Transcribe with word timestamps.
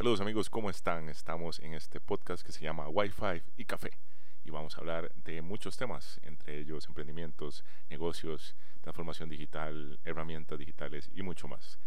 Saludos 0.00 0.22
amigos, 0.22 0.48
¿cómo 0.48 0.70
están? 0.70 1.10
Estamos 1.10 1.58
en 1.58 1.74
este 1.74 2.00
podcast 2.00 2.42
que 2.42 2.52
se 2.52 2.64
llama 2.64 2.88
Wi-Fi 2.88 3.42
y 3.58 3.66
Café 3.66 3.90
y 4.46 4.50
vamos 4.50 4.74
a 4.74 4.80
hablar 4.80 5.12
de 5.14 5.42
muchos 5.42 5.76
temas, 5.76 6.18
entre 6.22 6.58
ellos 6.58 6.86
emprendimientos, 6.88 7.64
negocios, 7.90 8.56
transformación 8.80 9.28
digital, 9.28 9.98
herramientas 10.06 10.58
digitales 10.58 11.10
y 11.14 11.20
mucho 11.20 11.48
más. 11.48 11.78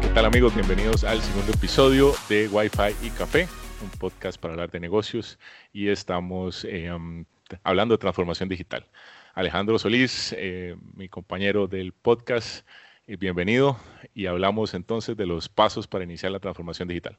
¿Qué 0.00 0.08
tal 0.14 0.24
amigos? 0.24 0.54
Bienvenidos 0.54 1.04
al 1.04 1.20
segundo 1.20 1.52
episodio 1.52 2.14
de 2.30 2.48
Wi-Fi 2.48 3.06
y 3.06 3.10
Café, 3.10 3.46
un 3.82 3.90
podcast 3.90 4.40
para 4.40 4.54
hablar 4.54 4.70
de 4.70 4.80
negocios 4.80 5.38
y 5.70 5.88
estamos 5.88 6.64
um, 6.64 7.26
hablando 7.62 7.92
de 7.92 7.98
transformación 7.98 8.48
digital. 8.48 8.86
Alejandro 9.40 9.78
Solís, 9.78 10.34
eh, 10.36 10.76
mi 10.94 11.08
compañero 11.08 11.66
del 11.66 11.92
podcast. 11.92 12.66
Eh, 13.06 13.16
bienvenido 13.16 13.78
y 14.12 14.26
hablamos 14.26 14.74
entonces 14.74 15.16
de 15.16 15.24
los 15.24 15.48
pasos 15.48 15.86
para 15.86 16.04
iniciar 16.04 16.30
la 16.30 16.40
transformación 16.40 16.88
digital. 16.88 17.16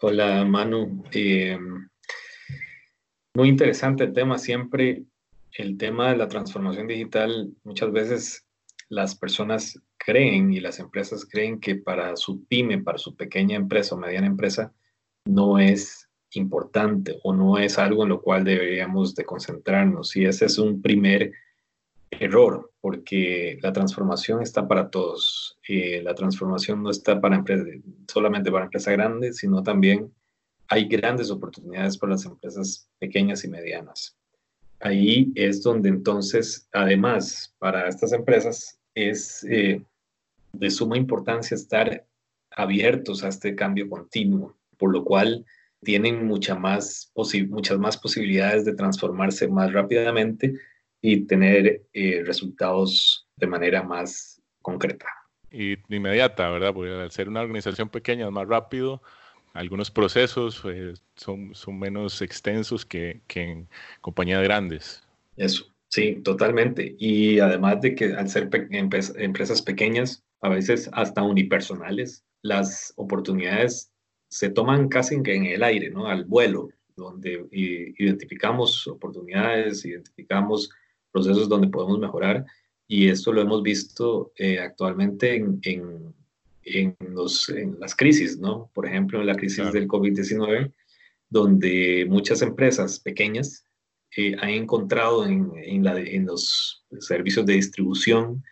Hola 0.00 0.44
Manu, 0.44 1.04
eh, 1.12 1.56
muy 3.34 3.48
interesante 3.48 4.02
el 4.02 4.12
tema. 4.12 4.36
Siempre 4.38 5.04
el 5.52 5.78
tema 5.78 6.10
de 6.10 6.16
la 6.16 6.26
transformación 6.26 6.88
digital, 6.88 7.52
muchas 7.62 7.92
veces 7.92 8.44
las 8.88 9.14
personas 9.14 9.80
creen 9.96 10.52
y 10.52 10.58
las 10.58 10.80
empresas 10.80 11.24
creen 11.24 11.60
que 11.60 11.76
para 11.76 12.16
su 12.16 12.44
pyme, 12.46 12.78
para 12.78 12.98
su 12.98 13.14
pequeña 13.14 13.54
empresa 13.54 13.94
o 13.94 13.98
mediana 13.98 14.26
empresa, 14.26 14.72
no 15.24 15.60
es 15.60 16.08
importante 16.32 17.20
o 17.22 17.32
no 17.32 17.58
es 17.58 17.78
algo 17.78 18.02
en 18.02 18.08
lo 18.08 18.20
cual 18.20 18.42
deberíamos 18.42 19.14
de 19.14 19.24
concentrarnos. 19.24 20.16
Y 20.16 20.24
ese 20.24 20.46
es 20.46 20.58
un 20.58 20.82
primer 20.82 21.30
error, 22.20 22.70
porque 22.82 23.58
la 23.62 23.72
transformación 23.72 24.42
está 24.42 24.68
para 24.68 24.90
todos. 24.90 25.58
Eh, 25.66 26.02
la 26.02 26.14
transformación 26.14 26.82
no 26.82 26.90
está 26.90 27.18
para 27.18 27.42
solamente 28.06 28.52
para 28.52 28.66
empresas 28.66 28.92
grandes, 28.92 29.38
sino 29.38 29.62
también 29.62 30.12
hay 30.68 30.86
grandes 30.86 31.30
oportunidades 31.30 31.96
para 31.96 32.12
las 32.12 32.26
empresas 32.26 32.88
pequeñas 32.98 33.42
y 33.44 33.48
medianas. 33.48 34.16
Ahí 34.80 35.32
es 35.34 35.62
donde 35.62 35.88
entonces, 35.88 36.68
además, 36.72 37.54
para 37.58 37.88
estas 37.88 38.12
empresas 38.12 38.78
es 38.94 39.42
eh, 39.44 39.82
de 40.52 40.70
suma 40.70 40.98
importancia 40.98 41.54
estar 41.54 42.06
abiertos 42.50 43.24
a 43.24 43.28
este 43.28 43.54
cambio 43.54 43.88
continuo, 43.88 44.54
por 44.76 44.92
lo 44.92 45.04
cual 45.04 45.46
tienen 45.82 46.26
mucha 46.26 46.54
más 46.54 47.10
muchas 47.48 47.78
más 47.78 47.96
posibilidades 47.96 48.66
de 48.66 48.74
transformarse 48.74 49.48
más 49.48 49.72
rápidamente 49.72 50.54
y 51.02 51.26
tener 51.26 51.82
eh, 51.92 52.22
resultados 52.24 53.26
de 53.36 53.46
manera 53.46 53.82
más 53.82 54.40
concreta. 54.62 55.06
Y 55.50 55.76
inmediata, 55.88 56.48
¿verdad? 56.50 56.72
Porque 56.74 56.90
al 56.92 57.10
ser 57.10 57.28
una 57.28 57.40
organización 57.40 57.88
pequeña 57.88 58.26
es 58.26 58.32
más 58.32 58.46
rápido, 58.46 59.02
algunos 59.52 59.90
procesos 59.90 60.62
eh, 60.64 60.94
son, 61.16 61.54
son 61.54 61.78
menos 61.78 62.22
extensos 62.22 62.86
que, 62.86 63.20
que 63.26 63.42
en 63.42 63.68
compañías 64.00 64.42
grandes. 64.42 65.02
Eso, 65.36 65.66
sí, 65.88 66.20
totalmente. 66.22 66.94
Y 66.98 67.40
además 67.40 67.80
de 67.80 67.94
que 67.94 68.12
al 68.12 68.28
ser 68.28 68.48
empresas 68.70 69.62
pequeñas, 69.62 70.22
a 70.42 70.48
veces 70.48 70.88
hasta 70.92 71.22
unipersonales, 71.22 72.24
las 72.42 72.92
oportunidades 72.96 73.92
se 74.28 74.50
toman 74.50 74.88
casi 74.88 75.16
en 75.16 75.44
el 75.46 75.62
aire, 75.62 75.90
¿no? 75.90 76.06
Al 76.06 76.24
vuelo, 76.24 76.68
donde 76.94 77.46
identificamos 77.50 78.86
oportunidades, 78.86 79.84
identificamos 79.84 80.70
procesos 81.10 81.48
donde 81.48 81.68
podemos 81.68 81.98
mejorar 81.98 82.44
y 82.86 83.08
esto 83.08 83.32
lo 83.32 83.40
hemos 83.40 83.62
visto 83.62 84.32
eh, 84.36 84.58
actualmente 84.58 85.36
en, 85.36 85.60
en, 85.62 86.12
en, 86.64 86.96
los, 87.14 87.48
en, 87.48 87.78
las 87.78 87.94
crisis, 87.94 88.38
¿no? 88.38 88.68
Por 88.74 88.84
ejemplo, 88.84 89.20
en 89.20 89.26
la 89.26 89.36
crisis 89.36 89.72
del 89.72 89.86
COVID-19, 89.86 90.72
donde 91.28 92.04
muchas 92.08 92.42
empresas 92.42 92.98
pequeñas 92.98 93.64
eh, 94.16 94.34
han 94.40 94.50
encontrado 94.50 95.24
en, 95.24 95.52
en, 95.54 95.84
la, 95.84 96.00
en 96.00 96.26
los 96.26 96.84
servicios 96.98 97.46
de 97.46 97.54
distribución 97.54 98.42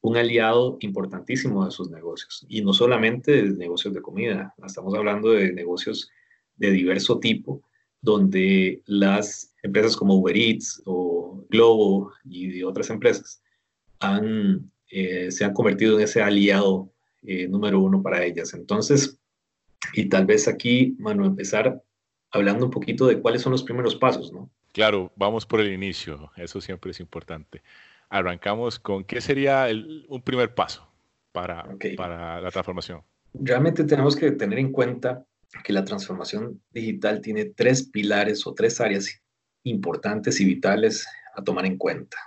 un 0.00 0.16
aliado 0.16 0.78
importantísimo 0.80 1.64
de 1.64 1.70
sus 1.70 1.90
negocios. 1.90 2.46
Y 2.48 2.62
no 2.62 2.72
solamente 2.72 3.42
de 3.42 3.50
negocios 3.50 3.92
de 3.92 4.00
comida, 4.00 4.54
estamos 4.66 4.94
hablando 4.94 5.32
de 5.32 5.52
negocios 5.52 6.10
de 6.56 6.70
diverso 6.70 7.18
tipo, 7.18 7.62
donde 8.00 8.82
las 8.86 9.54
empresas 9.62 9.96
como 9.96 10.14
Uber 10.14 10.36
Eats 10.36 10.82
o 10.86 11.11
Globo 11.48 12.12
y 12.24 12.62
otras 12.62 12.90
empresas 12.90 13.42
han, 14.00 14.70
eh, 14.90 15.30
se 15.30 15.44
han 15.44 15.52
convertido 15.52 15.98
en 15.98 16.04
ese 16.04 16.22
aliado 16.22 16.92
eh, 17.22 17.48
número 17.48 17.80
uno 17.80 18.02
para 18.02 18.24
ellas. 18.24 18.54
Entonces, 18.54 19.18
y 19.94 20.08
tal 20.08 20.26
vez 20.26 20.48
aquí, 20.48 20.96
Manu, 20.98 21.24
empezar 21.24 21.82
hablando 22.30 22.66
un 22.66 22.70
poquito 22.70 23.06
de 23.06 23.20
cuáles 23.20 23.42
son 23.42 23.52
los 23.52 23.62
primeros 23.62 23.94
pasos, 23.94 24.32
¿no? 24.32 24.50
Claro, 24.72 25.12
vamos 25.16 25.44
por 25.44 25.60
el 25.60 25.72
inicio, 25.72 26.30
eso 26.36 26.60
siempre 26.60 26.92
es 26.92 27.00
importante. 27.00 27.62
Arrancamos 28.08 28.78
con 28.78 29.04
qué 29.04 29.20
sería 29.20 29.68
un 30.08 30.22
primer 30.22 30.54
paso 30.54 30.90
para, 31.30 31.66
para 31.96 32.40
la 32.40 32.50
transformación. 32.50 33.02
Realmente 33.34 33.84
tenemos 33.84 34.16
que 34.16 34.30
tener 34.32 34.58
en 34.58 34.72
cuenta 34.72 35.26
que 35.64 35.72
la 35.72 35.84
transformación 35.84 36.62
digital 36.70 37.20
tiene 37.20 37.46
tres 37.46 37.82
pilares 37.82 38.46
o 38.46 38.54
tres 38.54 38.80
áreas 38.80 39.22
importantes 39.64 40.40
y 40.40 40.44
vitales 40.44 41.06
a 41.34 41.42
tomar 41.42 41.66
en 41.66 41.76
cuenta 41.76 42.18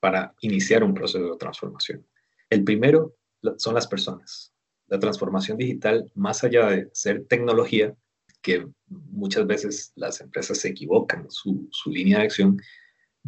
para 0.00 0.34
iniciar 0.40 0.84
un 0.84 0.94
proceso 0.94 1.32
de 1.32 1.38
transformación. 1.38 2.06
El 2.50 2.64
primero 2.64 3.14
son 3.56 3.74
las 3.74 3.86
personas. 3.86 4.52
La 4.86 4.98
transformación 4.98 5.58
digital, 5.58 6.10
más 6.14 6.44
allá 6.44 6.66
de 6.66 6.88
ser 6.92 7.26
tecnología, 7.26 7.94
que 8.40 8.66
muchas 8.86 9.46
veces 9.46 9.92
las 9.96 10.20
empresas 10.20 10.58
se 10.58 10.68
equivocan, 10.68 11.30
su, 11.30 11.68
su 11.70 11.90
línea 11.90 12.18
de 12.18 12.24
acción 12.24 12.60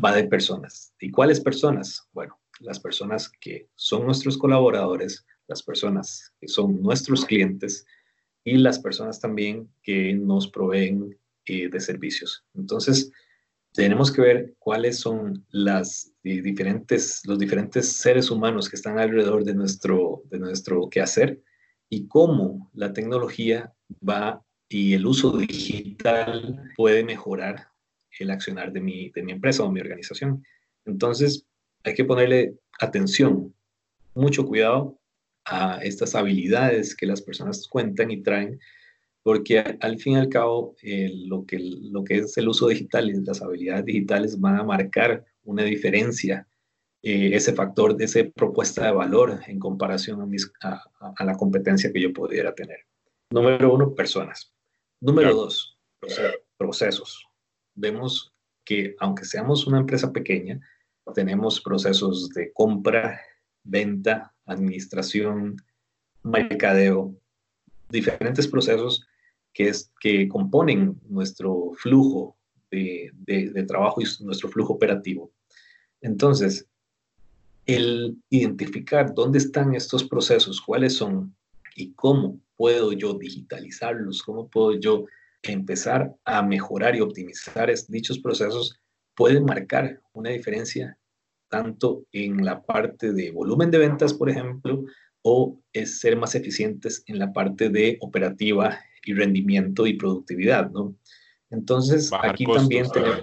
va 0.02 0.14
de 0.14 0.24
personas. 0.24 0.94
¿Y 1.00 1.10
cuáles 1.10 1.40
personas? 1.40 2.08
Bueno, 2.12 2.40
las 2.60 2.78
personas 2.78 3.28
que 3.28 3.68
son 3.74 4.06
nuestros 4.06 4.38
colaboradores, 4.38 5.26
las 5.48 5.62
personas 5.62 6.32
que 6.40 6.48
son 6.48 6.80
nuestros 6.80 7.24
clientes, 7.24 7.84
y 8.44 8.56
las 8.56 8.78
personas 8.78 9.20
también 9.20 9.70
que 9.82 10.14
nos 10.14 10.48
proveen 10.48 11.18
eh, 11.44 11.68
de 11.68 11.80
servicios. 11.80 12.44
Entonces, 12.54 13.12
tenemos 13.72 14.10
que 14.12 14.20
ver 14.20 14.54
cuáles 14.58 14.98
son 14.98 15.44
las 15.50 16.12
diferentes, 16.22 17.22
los 17.24 17.38
diferentes 17.38 17.92
seres 17.92 18.30
humanos 18.30 18.68
que 18.68 18.76
están 18.76 18.98
alrededor 18.98 19.44
de 19.44 19.54
nuestro, 19.54 20.22
de 20.30 20.38
nuestro 20.38 20.88
quehacer 20.88 21.40
y 21.88 22.06
cómo 22.08 22.70
la 22.74 22.92
tecnología 22.92 23.72
va 24.06 24.44
y 24.68 24.94
el 24.94 25.06
uso 25.06 25.36
digital 25.36 26.62
puede 26.76 27.04
mejorar 27.04 27.68
el 28.18 28.30
accionar 28.30 28.72
de 28.72 28.80
mi, 28.80 29.10
de 29.10 29.22
mi 29.22 29.32
empresa 29.32 29.64
o 29.64 29.70
mi 29.70 29.80
organización. 29.80 30.44
Entonces, 30.84 31.46
hay 31.84 31.94
que 31.94 32.04
ponerle 32.04 32.54
atención, 32.80 33.54
mucho 34.14 34.46
cuidado 34.46 34.98
a 35.44 35.82
estas 35.82 36.14
habilidades 36.14 36.94
que 36.94 37.06
las 37.06 37.22
personas 37.22 37.66
cuentan 37.68 38.10
y 38.10 38.22
traen, 38.22 38.60
porque 39.22 39.58
al 39.80 39.98
fin 39.98 40.14
y 40.14 40.16
al 40.16 40.28
cabo 40.28 40.74
eh, 40.82 41.10
lo, 41.26 41.44
que, 41.44 41.58
lo 41.58 42.04
que 42.04 42.18
es 42.18 42.36
el 42.38 42.48
uso 42.48 42.68
digital 42.68 43.10
y 43.10 43.24
las 43.24 43.42
habilidades 43.42 43.84
digitales 43.84 44.40
van 44.40 44.56
a 44.56 44.64
marcar 44.64 45.24
una 45.44 45.62
diferencia, 45.64 46.46
eh, 47.02 47.30
ese 47.34 47.52
factor 47.52 47.96
de 47.96 48.04
esa 48.04 48.20
propuesta 48.34 48.84
de 48.84 48.92
valor 48.92 49.40
en 49.46 49.58
comparación 49.58 50.20
a, 50.20 50.26
mis, 50.26 50.50
a, 50.62 50.82
a, 51.16 51.24
la 51.24 51.36
competencia 51.36 51.92
que 51.92 52.00
yo 52.00 52.12
pudiera 52.12 52.54
tener. 52.54 52.80
Número 53.30 53.72
uno, 53.72 53.94
personas. 53.94 54.52
Número 55.00 55.34
dos, 55.34 55.78
procesos. 56.56 57.26
Vemos 57.74 58.32
que 58.64 58.96
aunque 58.98 59.24
seamos 59.24 59.66
una 59.66 59.78
empresa 59.78 60.12
pequeña, 60.12 60.60
tenemos 61.14 61.60
procesos 61.60 62.30
de 62.30 62.52
compra, 62.52 63.20
venta, 63.64 64.34
administración, 64.46 65.56
mercadeo, 66.22 67.14
diferentes 67.88 68.46
procesos 68.46 69.06
que, 69.52 69.68
es, 69.68 69.92
que 70.00 70.28
componen 70.28 71.00
nuestro 71.08 71.72
flujo 71.74 72.36
de, 72.70 73.10
de, 73.14 73.62
trabajo 73.64 74.00
y 74.00 74.24
nuestro 74.24 74.48
flujo 74.48 74.74
operativo. 74.74 75.32
Entonces, 76.00 76.66
el 77.66 78.16
identificar 78.30 79.14
dónde 79.14 79.38
están 79.38 79.74
estos 79.74 80.04
procesos, 80.04 80.60
cuáles 80.60 80.94
son 80.94 81.34
y 81.74 81.92
cómo 81.94 82.40
puedo 82.56 82.92
yo 82.92 83.14
digitalizarlos, 83.14 84.22
cómo 84.22 84.48
puedo 84.48 84.78
yo 84.78 85.06
empezar 85.42 86.14
a 86.24 86.42
mejorar 86.42 86.96
y 86.96 87.00
optimizar 87.00 87.72
dichos 87.88 88.18
procesos, 88.18 88.78
puede 89.14 89.40
marcar 89.40 90.00
una 90.12 90.30
diferencia 90.30 90.96
tanto 91.48 92.04
en 92.12 92.44
la 92.44 92.62
parte 92.62 93.12
de 93.12 93.30
volumen 93.30 93.70
de 93.70 93.78
ventas, 93.78 94.14
por 94.14 94.30
ejemplo, 94.30 94.84
o 95.22 95.58
es 95.72 96.00
ser 96.00 96.16
más 96.16 96.34
eficientes 96.34 97.02
en 97.06 97.18
la 97.18 97.32
parte 97.32 97.68
de 97.68 97.98
operativa 98.00 98.78
y 99.04 99.14
rendimiento 99.14 99.86
y 99.86 99.94
productividad, 99.94 100.70
¿no? 100.70 100.94
Entonces, 101.50 102.10
aquí 102.22 102.46
también 102.46 102.86
tenemos, 102.90 103.22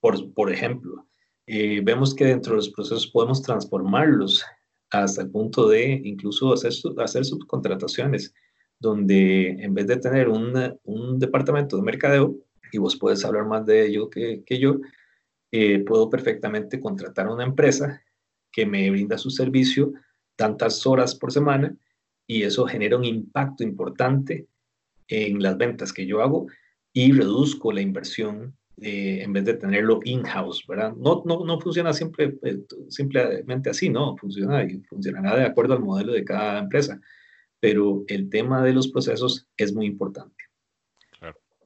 por, 0.00 0.32
por 0.32 0.52
ejemplo, 0.52 1.06
eh, 1.46 1.80
vemos 1.82 2.14
que 2.14 2.24
dentro 2.24 2.52
de 2.52 2.56
los 2.56 2.70
procesos 2.70 3.06
podemos 3.06 3.42
transformarlos 3.42 4.44
hasta 4.90 5.22
el 5.22 5.30
punto 5.30 5.68
de 5.68 6.00
incluso 6.04 6.52
hacer, 6.52 6.72
hacer 6.98 7.24
subcontrataciones, 7.24 8.34
donde 8.80 9.50
en 9.50 9.74
vez 9.74 9.86
de 9.86 9.96
tener 9.96 10.28
un 10.28 11.18
departamento 11.18 11.76
de 11.76 11.82
mercadeo, 11.82 12.36
y 12.72 12.78
vos 12.78 12.96
puedes 12.96 13.24
hablar 13.24 13.46
más 13.46 13.64
de 13.66 13.86
ello 13.86 14.10
que, 14.10 14.42
que 14.44 14.58
yo, 14.58 14.78
eh, 15.52 15.84
puedo 15.84 16.10
perfectamente 16.10 16.80
contratar 16.80 17.26
a 17.26 17.32
una 17.32 17.44
empresa 17.44 18.02
que 18.50 18.66
me 18.66 18.90
brinda 18.90 19.18
su 19.18 19.30
servicio 19.30 19.92
tantas 20.36 20.86
horas 20.86 21.14
por 21.14 21.32
semana 21.32 21.76
y 22.26 22.42
eso 22.42 22.66
genera 22.66 22.96
un 22.96 23.04
impacto 23.04 23.62
importante 23.62 24.46
en 25.08 25.42
las 25.42 25.56
ventas 25.56 25.92
que 25.92 26.06
yo 26.06 26.22
hago 26.22 26.46
y 26.92 27.12
reduzco 27.12 27.72
la 27.72 27.80
inversión 27.80 28.56
eh, 28.80 29.22
en 29.22 29.32
vez 29.32 29.44
de 29.44 29.54
tenerlo 29.54 30.00
in-house, 30.04 30.64
¿verdad? 30.66 30.94
No, 30.96 31.22
no, 31.24 31.44
no 31.44 31.60
funciona 31.60 31.92
siempre, 31.92 32.36
eh, 32.42 32.58
simplemente 32.88 33.70
así, 33.70 33.88
no, 33.88 34.16
funciona 34.16 34.64
y 34.64 34.80
funcionará 34.80 35.36
de 35.36 35.44
acuerdo 35.44 35.74
al 35.74 35.80
modelo 35.80 36.12
de 36.12 36.24
cada 36.24 36.58
empresa, 36.58 37.00
pero 37.60 38.04
el 38.08 38.28
tema 38.30 38.62
de 38.62 38.72
los 38.72 38.88
procesos 38.88 39.46
es 39.56 39.72
muy 39.72 39.86
importante. 39.86 40.34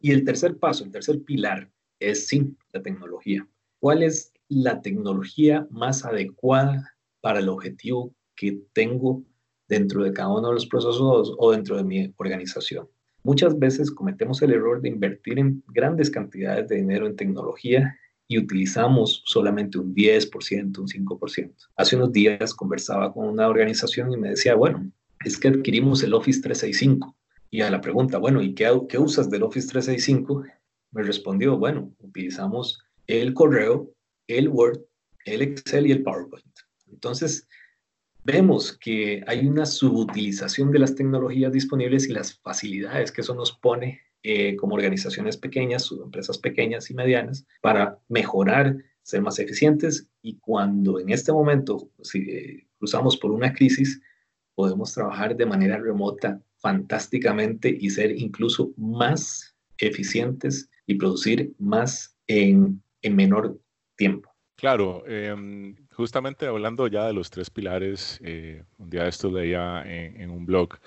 Y 0.00 0.12
el 0.12 0.24
tercer 0.24 0.58
paso, 0.58 0.84
el 0.84 0.92
tercer 0.92 1.22
pilar 1.22 1.70
es 1.98 2.28
sí, 2.28 2.54
la 2.72 2.82
tecnología. 2.82 3.48
¿Cuál 3.80 4.02
es 4.02 4.32
la 4.48 4.80
tecnología 4.80 5.66
más 5.70 6.04
adecuada 6.04 6.94
para 7.20 7.40
el 7.40 7.48
objetivo 7.48 8.14
que 8.38 8.62
tengo 8.72 9.24
dentro 9.68 10.04
de 10.04 10.12
cada 10.12 10.28
uno 10.28 10.48
de 10.48 10.54
los 10.54 10.66
procesos 10.66 11.34
o 11.36 11.50
dentro 11.50 11.76
de 11.76 11.84
mi 11.84 12.14
organización? 12.16 12.88
Muchas 13.24 13.58
veces 13.58 13.90
cometemos 13.90 14.40
el 14.42 14.52
error 14.52 14.80
de 14.80 14.88
invertir 14.88 15.38
en 15.38 15.62
grandes 15.68 16.08
cantidades 16.08 16.68
de 16.68 16.76
dinero 16.76 17.06
en 17.06 17.16
tecnología 17.16 17.98
y 18.28 18.38
utilizamos 18.38 19.22
solamente 19.26 19.78
un 19.78 19.94
10%, 19.94 20.78
un 20.78 20.86
5%. 20.86 21.54
Hace 21.76 21.96
unos 21.96 22.12
días 22.12 22.54
conversaba 22.54 23.12
con 23.12 23.26
una 23.26 23.48
organización 23.48 24.12
y 24.12 24.16
me 24.16 24.30
decía, 24.30 24.54
bueno, 24.54 24.90
es 25.24 25.36
que 25.36 25.48
adquirimos 25.48 26.02
el 26.04 26.14
Office 26.14 26.40
365 26.40 27.16
y 27.50 27.62
a 27.62 27.70
la 27.70 27.80
pregunta, 27.80 28.18
bueno, 28.18 28.40
¿y 28.40 28.54
qué, 28.54 28.70
qué 28.88 28.98
usas 28.98 29.28
del 29.30 29.42
Office 29.42 29.68
365? 29.68 30.44
Me 30.92 31.02
respondió, 31.02 31.58
bueno, 31.58 31.92
utilizamos 31.98 32.78
el 33.06 33.34
correo, 33.34 33.90
el 34.26 34.48
Word, 34.48 34.80
el 35.24 35.42
Excel 35.42 35.86
y 35.86 35.92
el 35.92 36.02
PowerPoint. 36.02 36.44
Entonces, 36.86 37.48
vemos 38.24 38.76
que 38.76 39.22
hay 39.26 39.46
una 39.46 39.66
subutilización 39.66 40.70
de 40.70 40.78
las 40.78 40.94
tecnologías 40.94 41.52
disponibles 41.52 42.08
y 42.08 42.12
las 42.12 42.38
facilidades 42.40 43.12
que 43.12 43.22
eso 43.22 43.34
nos 43.34 43.52
pone 43.52 44.00
eh, 44.22 44.56
como 44.56 44.74
organizaciones 44.74 45.36
pequeñas, 45.36 45.90
empresas 45.92 46.38
pequeñas 46.38 46.90
y 46.90 46.94
medianas, 46.94 47.46
para 47.60 47.98
mejorar, 48.08 48.76
ser 49.02 49.22
más 49.22 49.38
eficientes 49.38 50.08
y 50.20 50.36
cuando 50.38 51.00
en 51.00 51.10
este 51.10 51.32
momento 51.32 51.90
si, 52.02 52.18
eh, 52.30 52.66
cruzamos 52.78 53.16
por 53.16 53.30
una 53.30 53.52
crisis, 53.52 54.00
podemos 54.54 54.92
trabajar 54.92 55.36
de 55.36 55.46
manera 55.46 55.78
remota 55.78 56.42
fantásticamente 56.56 57.74
y 57.80 57.90
ser 57.90 58.10
incluso 58.10 58.72
más 58.76 59.56
eficientes 59.78 60.68
y 60.86 60.96
producir 60.96 61.54
más 61.58 62.16
en, 62.26 62.82
en 63.02 63.16
menor 63.16 63.58
tiempo. 63.96 64.30
Claro, 64.56 65.06
em, 65.06 65.76
justamente 65.98 66.46
hablando 66.46 66.86
ya 66.86 67.06
de 67.08 67.12
los 67.12 67.28
tres 67.28 67.50
pilares, 67.50 68.20
eh, 68.22 68.62
un 68.78 68.88
día 68.88 69.08
esto 69.08 69.32
leía 69.32 69.82
en, 69.84 70.30
un 70.30 70.46
blog 70.46 70.78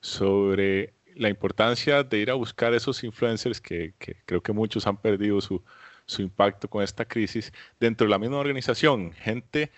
sobre 0.00 0.94
la 1.16 1.28
importancia 1.28 2.04
de 2.04 2.18
ir 2.18 2.30
a 2.30 2.34
buscar 2.34 2.72
esos 2.72 3.02
influencers 3.02 3.60
que, 3.60 3.94
creo 4.26 4.40
que 4.40 4.52
muchos 4.52 4.86
han 4.86 4.96
perdido 4.96 5.40
su, 5.40 5.60
impacto 6.18 6.68
con 6.68 6.84
esta 6.84 7.04
crisis 7.04 7.52
dentro 7.80 8.06
de 8.06 8.10
la 8.12 8.18
misma 8.18 8.38
organización, 8.38 9.12
gente 9.12 9.72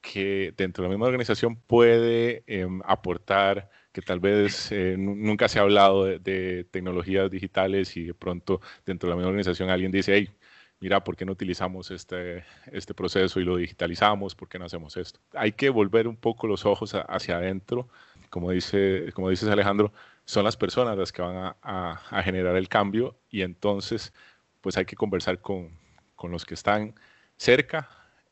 que 0.00 0.54
dentro 0.56 0.82
de 0.82 0.88
la 0.88 0.94
misma 0.94 1.06
organización 1.06 1.56
puede 1.56 2.42
eh, 2.46 2.66
aportar 2.84 3.70
que 3.92 4.00
tal 4.02 4.20
vez 4.20 4.72
eh, 4.72 4.96
nunca 4.98 5.48
se 5.48 5.58
ha 5.58 5.62
hablado 5.62 6.06
de, 6.06 6.64
tecnologías 6.70 7.30
digitales 7.30 7.94
y 7.96 8.04
de 8.04 8.14
pronto 8.14 8.60
dentro 8.86 9.08
de 9.08 9.10
la 9.10 9.16
misma 9.16 9.28
organización 9.28 9.68
alguien 9.68 9.92
dice, 9.92 10.14
hey, 10.14 10.30
mira, 10.80 11.04
¿por 11.04 11.16
qué 11.16 11.24
no 11.24 11.32
utilizamos 11.32 11.90
este, 11.90 12.44
este 12.72 12.94
proceso 12.94 13.38
y 13.38 13.44
lo 13.44 13.56
digitalizamos? 13.56 14.34
¿Por 14.34 14.48
qué 14.48 14.58
no 14.58 14.64
hacemos 14.64 14.96
esto? 14.96 15.20
Hay 15.34 15.52
que 15.52 15.70
volver 15.70 16.08
un 16.08 16.16
poco 16.16 16.46
los 16.46 16.64
ojos 16.66 16.94
hacia 16.94 17.36
adentro. 17.36 17.88
Como, 18.30 18.50
dice, 18.50 19.10
como 19.14 19.28
dices 19.28 19.48
Alejandro, 19.48 19.92
son 20.24 20.44
las 20.44 20.56
personas 20.56 20.96
las 20.96 21.12
que 21.12 21.22
van 21.22 21.36
a, 21.36 21.56
a, 21.62 22.22
generar 22.22 22.56
el 22.56 22.68
cambio 22.68 23.16
y 23.28 23.42
entonces 23.42 24.12
pues 24.60 24.76
hay 24.76 24.84
que 24.84 24.96
conversar 24.96 25.40
con, 25.40 25.70
con 26.14 26.30
los 26.30 26.44
que 26.44 26.54
están 26.54 26.94
cerca 27.36 27.88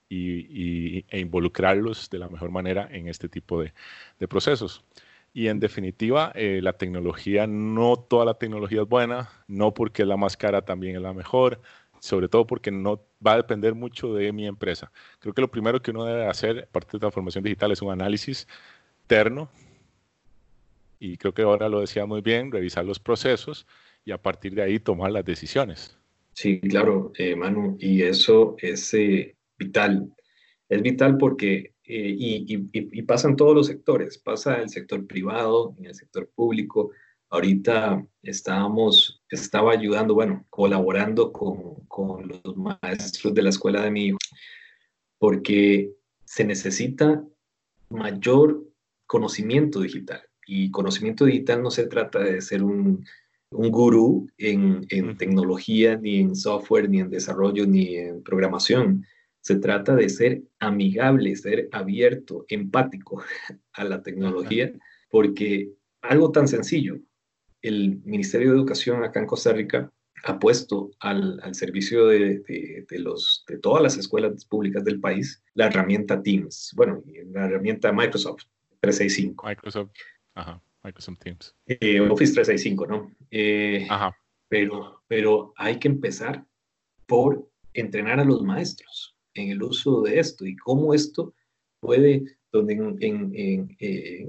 y, 0.09 0.99
y, 0.99 1.05
e 1.09 1.19
involucrarlos 1.19 2.09
de 2.11 2.19
la 2.19 2.29
mejor 2.29 2.51
manera 2.51 2.89
en 2.91 3.09
este 3.09 3.29
tipo 3.29 3.61
de, 3.61 3.73
de 4.19 4.29
procesos. 4.29 4.85
Y 5.33 5.49
en 5.49 5.61
definitiva, 5.61 6.33
eh, 6.35 6.61
la 6.63 6.75
tecnología, 6.75 7.47
no 7.47 7.97
toda 7.97 8.25
la 8.25 8.35
tecnología 8.35 8.83
es 8.83 8.89
buena, 8.89 9.31
no 9.47 9.75
porque 9.75 10.05
la 10.05 10.17
más 10.17 10.37
cara 10.37 10.63
también 10.63 10.97
es 10.97 11.03
la 11.03 11.13
mejor, 11.13 11.61
sobre 12.01 12.29
todo 12.29 12.47
porque 12.47 12.71
no 12.71 13.03
va 13.25 13.33
a 13.33 13.37
depender 13.37 13.75
mucho 13.75 14.15
de 14.15 14.33
mi 14.33 14.47
empresa. 14.47 14.91
Creo 15.19 15.35
que 15.35 15.41
lo 15.41 15.51
primero 15.51 15.81
que 15.81 15.91
uno 15.91 16.05
debe 16.05 16.27
hacer, 16.27 16.67
aparte 16.69 16.93
de 16.93 17.01
transformación 17.01 17.45
digital, 17.45 17.73
es 17.73 17.83
un 17.83 17.91
análisis 17.91 18.47
terno. 19.07 19.51
Y 21.01 21.17
creo 21.17 21.33
que 21.33 21.43
ahora 21.43 21.69
lo 21.69 21.81
decía 21.81 22.07
muy 22.07 22.21
bien, 22.21 22.51
revisar 22.51 22.85
los 22.85 22.99
procesos 22.99 23.67
y 24.05 24.11
a 24.13 24.19
partir 24.19 24.55
de 24.55 24.63
ahí 24.63 24.81
tomar 24.81 25.13
las 25.13 25.25
decisiones. 25.25 25.97
Sí, 26.33 26.61
claro, 26.61 27.13
eh, 27.19 27.35
Manu, 27.35 27.77
y 27.81 28.03
eso 28.03 28.57
es 28.59 28.95
eh, 28.95 29.37
vital. 29.59 30.13
Es 30.69 30.83
vital 30.83 31.17
porque 31.19 31.73
eh, 31.91 32.15
y, 32.19 33.03
pasa 33.03 33.29
en 33.29 33.37
todos 33.37 33.55
los 33.55 33.67
sectores, 33.67 34.19
pasa 34.19 34.57
en 34.57 34.63
el 34.63 34.69
sector 34.69 35.07
privado, 35.07 35.75
en 35.79 35.87
el 35.87 35.95
sector 35.95 36.29
público. 36.35 36.91
Ahorita 37.31 38.07
estábamos, 38.23 39.18
estaba 39.31 39.73
ayudando, 39.73 40.15
bueno, 40.15 40.45
colaborando 40.51 41.33
con, 41.33 41.75
con 41.87 42.29
los 42.29 42.57
maestros 42.57 43.35
de 43.35 43.43
la 43.43 43.51
escuela 43.51 43.83
de 43.83 43.91
mi 43.91 44.07
hijo, 44.07 44.19
porque 45.19 45.93
se 46.25 46.45
necesita 46.45 47.25
mayor 47.91 48.65
conocimiento 49.07 49.81
digital. 49.81 50.23
Y 50.47 50.71
conocimiento 50.71 51.25
digital 51.25 51.63
no 51.63 51.71
se 51.71 51.87
trata 51.87 52.21
de 52.21 52.41
ser 52.41 52.63
un, 52.63 53.05
un 53.51 53.71
gurú 53.71 54.29
en, 54.39 54.87
en, 54.91 55.17
tecnología, 55.17 55.97
ni 55.97 56.21
en 56.21 56.37
software, 56.37 56.89
ni 56.89 57.01
en 57.01 57.11
desarrollo, 57.11 57.67
ni 57.67 57.97
en 57.97 58.23
programación. 58.23 59.05
Se 59.41 59.57
trata 59.57 59.95
de 59.95 60.09
ser 60.09 60.43
amigable, 60.59 61.37
ser 61.37 61.69
abierto, 61.73 62.45
empático 62.49 63.23
a 63.73 63.85
la 63.85 64.03
tecnología, 64.03 64.73
porque 65.11 65.71
algo 66.03 66.31
tan 66.31 66.49
sencillo, 66.49 66.99
el 67.63 68.01
Ministerio 68.05 68.51
de 68.51 68.57
Educación 68.57 69.05
acá 69.05 69.21
en 69.21 69.27
Costa 69.27 69.53
Rica 69.53 69.91
ha 70.25 70.39
puesto 70.39 70.91
al, 71.01 71.41
al 71.43 71.55
servicio 71.55 72.07
de, 72.09 72.41
de, 72.89 72.99
los, 72.99 73.45
de 73.47 73.59
todas 73.59 73.83
las 73.83 73.97
escuelas 73.97 74.45
públicas 74.45 74.85
del 74.85 75.01
país 75.01 75.43
la 75.55 75.67
herramienta 75.67 76.23
Teams, 76.23 76.73
bueno, 76.77 77.03
la 77.33 77.47
herramienta 77.47 77.93
Microsoft 77.93 78.45
365. 78.81 79.47
Microsoft, 79.47 79.91
ajá, 80.35 80.61
Microsoft 80.83 81.19
Teams. 81.19 81.55
Eh, 81.67 82.01
Office 82.01 82.33
365, 82.35 82.87
¿no? 82.87 83.13
Eh, 83.31 83.87
ajá. 83.89 84.17
Pero, 84.49 85.03
pero 85.07 85.53
hay 85.57 85.79
que 85.79 85.89
empezar 85.89 86.45
por 87.07 87.49
entrenar 87.75 88.21
a 88.21 88.25
los 88.25 88.43
maestros 88.43 89.17
en 89.35 89.51
el 89.51 89.63
uso 89.63 90.03
de 90.03 90.19
esto 90.19 90.47
y 90.47 90.57
cómo 90.57 90.95
esto 90.95 91.35
puede, 91.81 92.25
donde 92.53 92.75
en, 92.75 93.77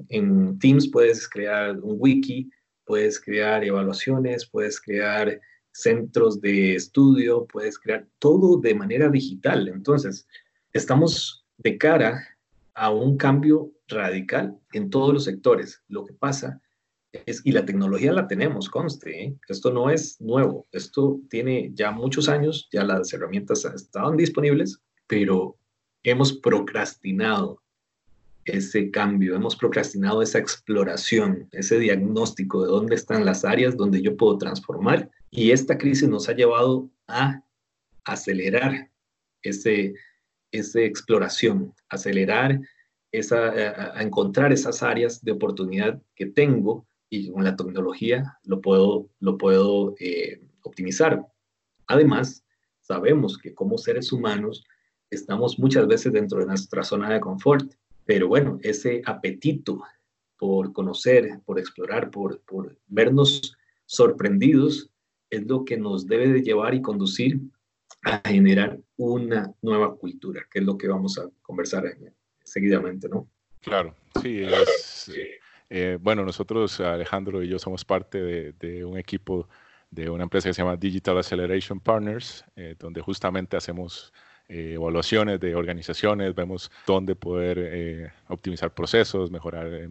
en, 0.10 0.60
Teams 0.60 0.90
puedes 0.90 1.28
crear 1.28 1.80
un 1.80 1.96
wiki, 2.00 2.50
puedes 2.90 3.22
crear 3.22 3.64
evaluaciones, 3.64 4.48
puedes 4.48 4.82
crear 4.82 5.40
centros 5.72 6.42
de 6.42 6.74
estudio, 6.74 7.46
puedes 7.46 7.78
crear 7.78 8.08
todo 8.18 8.60
de 8.60 8.74
manera 8.74 9.10
digital. 9.10 9.68
Entonces, 9.68 10.28
estamos 10.74 11.46
de 11.60 11.78
cara 11.78 12.28
a 12.74 12.90
un 12.90 13.16
cambio 13.16 13.72
radical 13.88 14.58
en 14.74 14.90
todos 14.90 15.14
los 15.14 15.26
sectores. 15.26 15.84
Lo 15.88 16.04
que 16.04 16.16
pasa 16.16 16.64
es, 17.12 17.46
y 17.46 17.52
la 17.52 17.64
tecnología 17.64 18.12
la 18.12 18.28
tenemos, 18.28 18.68
conste, 18.72 19.24
¿eh? 19.24 19.38
esto 19.48 19.72
no 19.72 19.92
es 19.92 20.20
nuevo, 20.20 20.68
esto 20.72 21.20
tiene 21.30 21.70
ya 21.76 21.92
muchos 21.92 22.28
años, 22.28 22.70
ya 22.72 22.84
las 22.84 23.14
herramientas 23.14 23.66
estaban 23.66 24.18
disponibles, 24.18 24.82
pero 25.06 25.60
hemos 26.02 26.34
procrastinado 26.34 27.62
ese 28.46 28.90
cambio, 28.92 29.36
hemos 29.36 29.56
procrastinado 29.56 30.22
esa 30.22 30.40
exploración, 30.40 31.48
ese 31.52 31.80
diagnóstico 31.80 32.64
de 32.64 32.70
dónde 32.70 32.96
están 32.96 33.26
las 33.26 33.46
áreas 33.46 33.78
donde 33.78 34.02
yo 34.02 34.18
puedo 34.18 34.38
transformar. 34.38 35.10
Y 35.30 35.52
esta 35.52 35.78
crisis 35.78 36.10
nos 36.10 36.30
ha 36.30 36.34
llevado 36.34 36.90
a 37.08 37.44
acelerar 38.04 38.90
ese, 39.44 39.94
esa 40.52 40.82
exploración, 40.82 41.74
acelerar 41.90 42.60
esa, 43.12 43.50
a, 43.98 44.02
encontrar 44.02 44.52
esas 44.52 44.84
áreas 44.84 45.24
de 45.24 45.32
oportunidad 45.32 46.02
que 46.16 46.26
tengo 46.26 46.88
y 47.10 47.32
con 47.32 47.44
la 47.44 47.56
tecnología 47.56 48.38
lo 48.44 48.62
puedo, 48.62 49.10
lo 49.20 49.38
puedo 49.38 49.96
eh, 50.00 50.42
optimizar. 50.64 51.26
Además, 51.88 52.44
sabemos 52.82 53.38
que 53.38 53.54
como 53.54 53.78
seres 53.78 54.12
humanos 54.12 54.64
estamos 55.10 55.58
muchas 55.58 55.88
veces 55.88 56.14
dentro 56.14 56.40
de 56.40 56.46
nuestra 56.46 56.84
zona 56.84 57.10
de 57.10 57.20
confort, 57.20 57.72
pero 58.10 58.28
bueno, 58.28 58.58
ese 58.64 59.04
apetito 59.06 59.84
por 60.36 60.74
conocer, 60.74 61.42
por 61.46 61.60
explorar, 61.60 62.10
por, 62.10 62.42
por 62.42 62.76
vernos 62.88 63.56
sorprendidos, 63.86 64.90
es 65.30 65.46
lo 65.46 65.64
que 65.64 65.78
nos 65.78 66.08
debe 66.08 66.28
de 66.30 66.42
llevar 66.42 66.74
y 66.74 66.82
conducir 66.82 67.40
a 68.02 68.20
generar 68.28 68.80
una 68.98 69.54
nueva 69.62 69.96
cultura, 69.96 70.42
que 70.50 70.58
es 70.58 70.66
lo 70.66 70.76
que 70.76 70.88
vamos 70.88 71.20
a 71.20 71.30
conversar 71.44 71.84
seguidamente, 72.44 73.08
¿no? 73.08 73.30
Claro, 73.62 73.96
sí, 74.20 74.42
eh, 75.70 76.00
bueno, 76.02 76.26
nosotros, 76.26 76.80
Alejandro 76.80 77.44
y 77.44 77.48
yo, 77.48 77.60
somos 77.60 77.86
parte 77.86 78.20
de, 78.20 78.54
de, 78.54 78.86
un 78.86 78.98
equipo 78.98 79.48
de 79.92 80.10
una 80.10 80.24
empresa 80.24 80.50
que 80.50 80.56
se 80.56 80.64
llama 80.64 80.78
Digital 80.78 81.20
Acceleration 81.20 81.80
Partners, 81.80 82.44
eh, 82.56 82.76
donde 82.80 83.02
justamente 83.02 83.56
hacemos 83.56 84.12
eh, 84.50 84.74
evaluaciones 84.74 85.40
de 85.40 85.56
organizaciones, 85.56 86.36
vemos 86.36 86.72
dónde 86.86 87.16
poder 87.16 88.12
optimizar 88.28 88.74
procesos, 88.74 89.32
mejorar, 89.32 89.90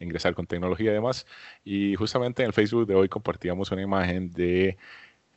ingresar 0.00 0.34
con 0.34 0.46
tecnología 0.46 0.90
y 0.90 0.94
demás. 0.94 1.26
Y 1.64 1.94
justamente 1.94 2.42
en 2.42 2.48
el 2.48 2.52
Facebook 2.52 2.86
de 2.86 2.94
hoy 2.94 3.08
compartíamos 3.08 3.70
una 3.70 3.82
imagen 3.82 4.32
de 4.32 4.76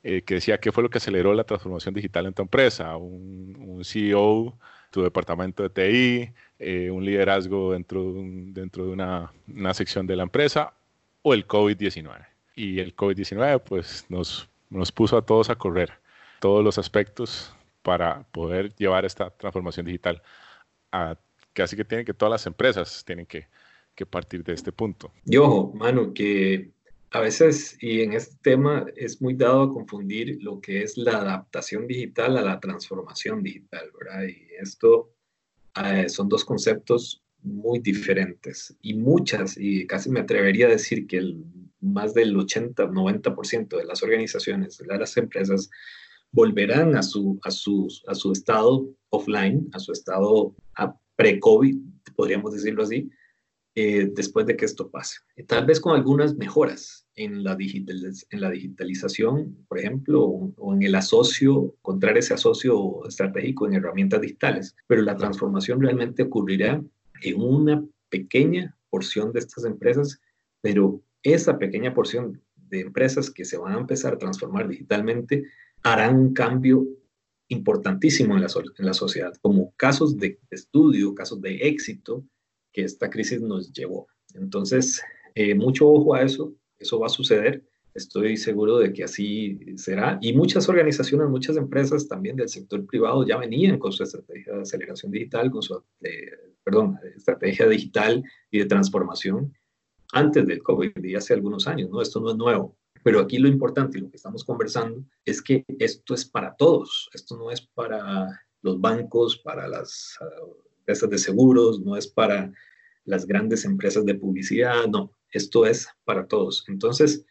que 0.02 0.34
decía 0.36 0.60
qué 0.60 0.72
fue 0.74 0.84
lo 0.84 0.90
que 0.90 0.98
aceleró 0.98 1.34
la 1.34 1.46
transformación 1.46 1.94
digital 1.94 2.26
en 2.26 2.34
tu 2.34 2.42
empresa. 2.42 2.98
Un, 2.98 3.56
un 3.60 3.86
CEO 3.86 4.58
tu 4.94 5.02
departamento 5.02 5.68
de 5.68 5.70
TI, 5.70 6.34
eh, 6.60 6.92
un 6.92 7.04
liderazgo 7.04 7.74
dentro 7.74 8.14
de, 8.14 8.22
dentro 8.54 8.86
de 8.86 8.92
una, 8.92 9.34
una, 9.48 9.74
sección 9.74 10.06
de 10.06 10.16
la 10.16 10.24
empresa 10.24 10.76
o 11.24 11.34
el 11.34 11.48
COVID-19. 11.48 12.28
Y 12.56 12.80
el 12.80 12.96
COVID-19 12.96 13.60
pues 13.64 14.06
nos, 14.10 14.48
nos 14.70 14.92
puso 14.92 15.18
a 15.18 15.24
todos 15.24 15.50
a 15.50 15.56
correr 15.56 15.94
todos 16.40 16.64
los 16.64 16.78
aspectos 16.78 17.56
para 17.84 18.24
poder 18.32 18.74
llevar 18.76 19.06
esta 19.06 19.30
transformación 19.30 19.86
digital 19.86 20.22
a 20.92 21.18
casi 21.54 21.76
que 21.76 21.86
tienen 21.86 22.06
que 22.06 22.14
todas 22.14 22.32
las 22.32 22.48
empresas 22.48 23.04
tienen 23.06 23.26
que, 23.26 23.48
partir 24.10 24.44
de 24.44 24.54
este 24.54 24.72
punto. 24.72 25.12
Y 25.26 25.38
ojo, 25.38 25.72
mano, 25.76 26.14
que 26.14 26.72
a 27.12 27.20
veces, 27.22 27.78
y 27.80 28.02
en 28.02 28.14
este 28.14 28.36
tema 28.42 28.86
es 28.98 29.22
muy 29.22 29.36
dado 29.36 29.62
a 29.62 29.72
confundir 29.72 30.40
lo 30.42 30.60
que 30.60 30.82
es 30.82 30.98
la 30.98 31.20
adaptación 31.20 31.88
digital 31.88 32.38
a 32.38 32.42
la 32.42 32.60
transformación 32.60 33.44
digital, 33.44 33.92
¿verdad? 33.98 34.24
Y 34.24 34.48
esto 34.60 35.12
eh, 35.82 36.10
son 36.10 36.28
dos 36.28 36.44
conceptos 36.44 37.24
muy 37.44 37.80
diferentes 37.80 38.76
y 38.82 38.96
muchas, 38.96 39.58
y 39.58 39.86
casi 39.86 40.10
me 40.10 40.22
atrevería 40.22 40.66
a 40.66 40.72
decir 40.72 41.08
que 41.08 41.18
el, 41.18 41.46
más 41.80 42.14
del 42.14 42.36
80-90% 42.36 43.78
de 43.78 43.86
las 43.86 44.02
organizaciones, 44.02 44.78
de 44.78 44.98
las 44.98 45.16
empresas, 45.18 45.70
volverán 46.34 46.96
a 46.98 47.04
su, 47.04 47.40
a 47.44 47.52
su, 47.52 47.88
a 48.08 48.16
su 48.16 48.32
estado 48.34 48.90
offline, 49.10 49.70
a 49.72 49.80
su 49.80 49.94
estado 49.94 50.56
pre-COVID, 51.16 51.78
podríamos 52.16 52.54
decirlo 52.54 52.84
así, 52.84 53.10
eh, 53.76 54.10
después 54.14 54.46
de 54.46 54.56
que 54.56 54.66
esto 54.66 54.90
pase. 54.90 55.18
tal 55.48 55.66
vez 55.66 55.80
con 55.80 55.96
algunas 55.96 56.36
mejoras 56.36 57.08
en 57.16 57.44
la, 57.44 57.56
en 57.58 58.42
la 58.42 58.50
digitalización, 58.50 59.66
por 59.68 59.80
ejemplo, 59.80 60.22
o, 60.22 60.74
en 60.74 60.84
el 60.84 60.96
asocio, 60.96 61.76
encontrar 61.80 62.18
ese 62.18 62.34
asocio 62.34 63.08
estratégico 63.08 63.68
en 63.68 63.76
herramientas 63.76 64.22
digitales, 64.22 64.76
pero 64.88 65.04
la 65.04 65.16
transformación 65.16 65.82
realmente 65.82 66.24
ocurrirá 66.24 66.84
en 67.22 67.42
una 67.42 67.86
pequeña 68.10 68.76
porción 68.90 69.32
de 69.34 69.40
estas 69.40 69.66
empresas, 69.66 70.20
pero 70.62 71.02
esa 71.22 71.58
pequeña 71.58 71.94
porción 71.94 72.42
de 72.56 72.82
empresas 72.82 73.30
que 73.30 73.46
se 73.46 73.58
van 73.58 73.74
a 73.74 73.80
empezar 73.80 74.14
a 74.14 74.18
transformar 74.18 74.68
digitalmente 74.68 75.46
harán 75.84 76.18
un 76.18 76.34
cambio 76.34 76.88
importantísimo 77.50 78.36
en 78.36 78.42
la, 78.42 78.94
sociedad, 78.94 79.34
como 79.42 79.74
casos 79.76 80.18
de 80.18 80.40
estudio, 80.50 81.14
casos 81.14 81.42
de 81.42 81.56
éxito 81.68 82.26
que 82.72 82.84
esta 82.84 83.10
crisis 83.10 83.42
nos 83.42 83.72
llevó. 83.72 84.08
Entonces, 84.34 85.02
eh, 85.36 85.54
mucho 85.54 85.88
ojo 85.88 86.16
a 86.16 86.24
eso, 86.24 86.56
eso 86.80 87.00
va 87.00 87.08
a 87.08 87.10
suceder. 87.10 87.64
Estoy 87.94 88.38
seguro 88.38 88.80
de 88.80 88.92
que 88.92 89.04
así 89.04 89.60
será. 89.78 90.18
Y 90.20 90.34
muchas 90.34 90.68
organizaciones, 90.68 91.30
muchas 91.30 91.58
empresas 91.58 92.08
también 92.08 92.36
del 92.36 92.50
sector 92.50 92.84
privado 92.88 93.26
ya 93.26 93.38
venían 93.38 93.78
con 93.78 93.92
su 93.92 94.02
estrategia 94.02 94.54
de 94.54 94.62
aceleración 94.62 95.12
digital, 95.12 95.52
con 95.52 95.62
su, 95.62 95.84
eh, 96.02 96.32
perdón, 96.64 96.98
estrategia 97.16 97.68
digital 97.68 98.24
y 98.50 98.60
de 98.60 98.66
transformación 98.66 99.54
antes 100.12 100.48
del 100.48 100.64
COVID 100.64 101.04
y 101.04 101.16
hace 101.16 101.34
algunos 101.34 101.68
años, 101.68 101.90
¿no? 101.92 102.02
Esto 102.02 102.20
no 102.20 102.32
es 102.32 102.38
nuevo. 102.38 102.76
Pero 103.04 103.20
aquí 103.20 103.38
lo 103.38 103.48
importante 103.48 103.98
y 103.98 104.02
lo 104.02 104.10
que 104.10 104.18
estamos 104.18 104.44
conversando 104.44 105.04
es 105.26 105.42
que 105.42 105.66
esto 105.80 106.14
es 106.14 106.26
para 106.26 106.56
todos. 106.56 107.10
Esto 107.14 107.38
no 107.38 107.52
es 107.52 107.62
para 107.62 108.42
los 108.62 108.80
bancos, 108.80 109.38
para 109.38 109.68
las 109.68 110.18
empresas 110.80 111.10
de 111.10 111.18
seguros, 111.18 111.82
no 111.82 111.98
es 111.98 112.08
para 112.08 112.52
las 113.06 113.26
grandes 113.26 113.66
empresas 113.66 114.06
de 114.06 114.16
publicidad, 114.16 114.88
no, 114.88 115.12
esto 115.32 115.66
es 115.66 115.88
para 116.06 116.26
todos. 116.28 116.64
Entonces, 116.68 117.26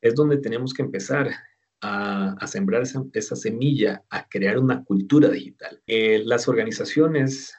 es 0.00 0.14
donde 0.14 0.38
tenemos 0.38 0.72
que 0.72 0.82
empezar 0.82 1.30
a, 1.80 2.46
sembrar 2.46 2.82
esa, 3.12 3.36
semilla, 3.36 4.04
a 4.10 4.28
crear 4.28 4.58
una 4.58 4.84
cultura 4.84 5.28
digital. 5.28 5.80
Eh, 5.86 6.22
las 6.24 6.48
organizaciones 6.48 7.54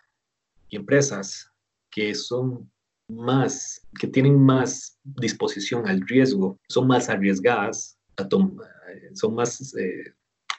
y 0.70 0.76
empresas 0.76 1.52
que 1.90 2.16
son 2.16 2.70
más, 3.10 3.82
que 4.00 4.08
tienen 4.08 4.40
más 4.40 4.98
disposición 5.04 5.88
al 5.88 6.02
riesgo, 6.02 6.60
son 6.70 6.88
más 6.88 7.10
arriesgadas, 7.10 7.98
son 9.14 9.36
más, 9.36 9.76
eh, 9.76 10.14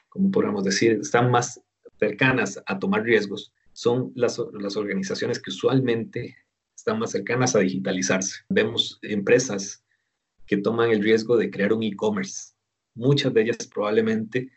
como 0.09 0.31
podríamos 0.31 0.65
decir, 0.65 0.99
están 1.01 1.31
más 1.31 1.61
cercanas 1.99 2.61
a 2.67 2.79
tomar 2.79 3.03
riesgos, 3.03 3.53
son 3.73 4.13
las, 4.15 4.41
las 4.53 4.77
organizaciones 4.77 5.41
que 5.41 5.51
usualmente 5.51 6.37
están 6.77 6.99
más 6.99 7.13
cercanas 7.13 7.55
a 7.55 7.61
digitalizarse. 7.61 8.41
Vemos 8.49 8.99
empresas 9.03 9.85
que 10.47 10.57
toman 10.57 10.91
el 10.91 11.03
riesgo 11.03 11.37
de 11.37 11.51
crear 11.51 11.73
un 11.73 11.83
e-commerce. 11.83 12.55
Muchas 12.95 13.33
de 13.33 13.43
ellas 13.43 13.69
probablemente 13.73 14.51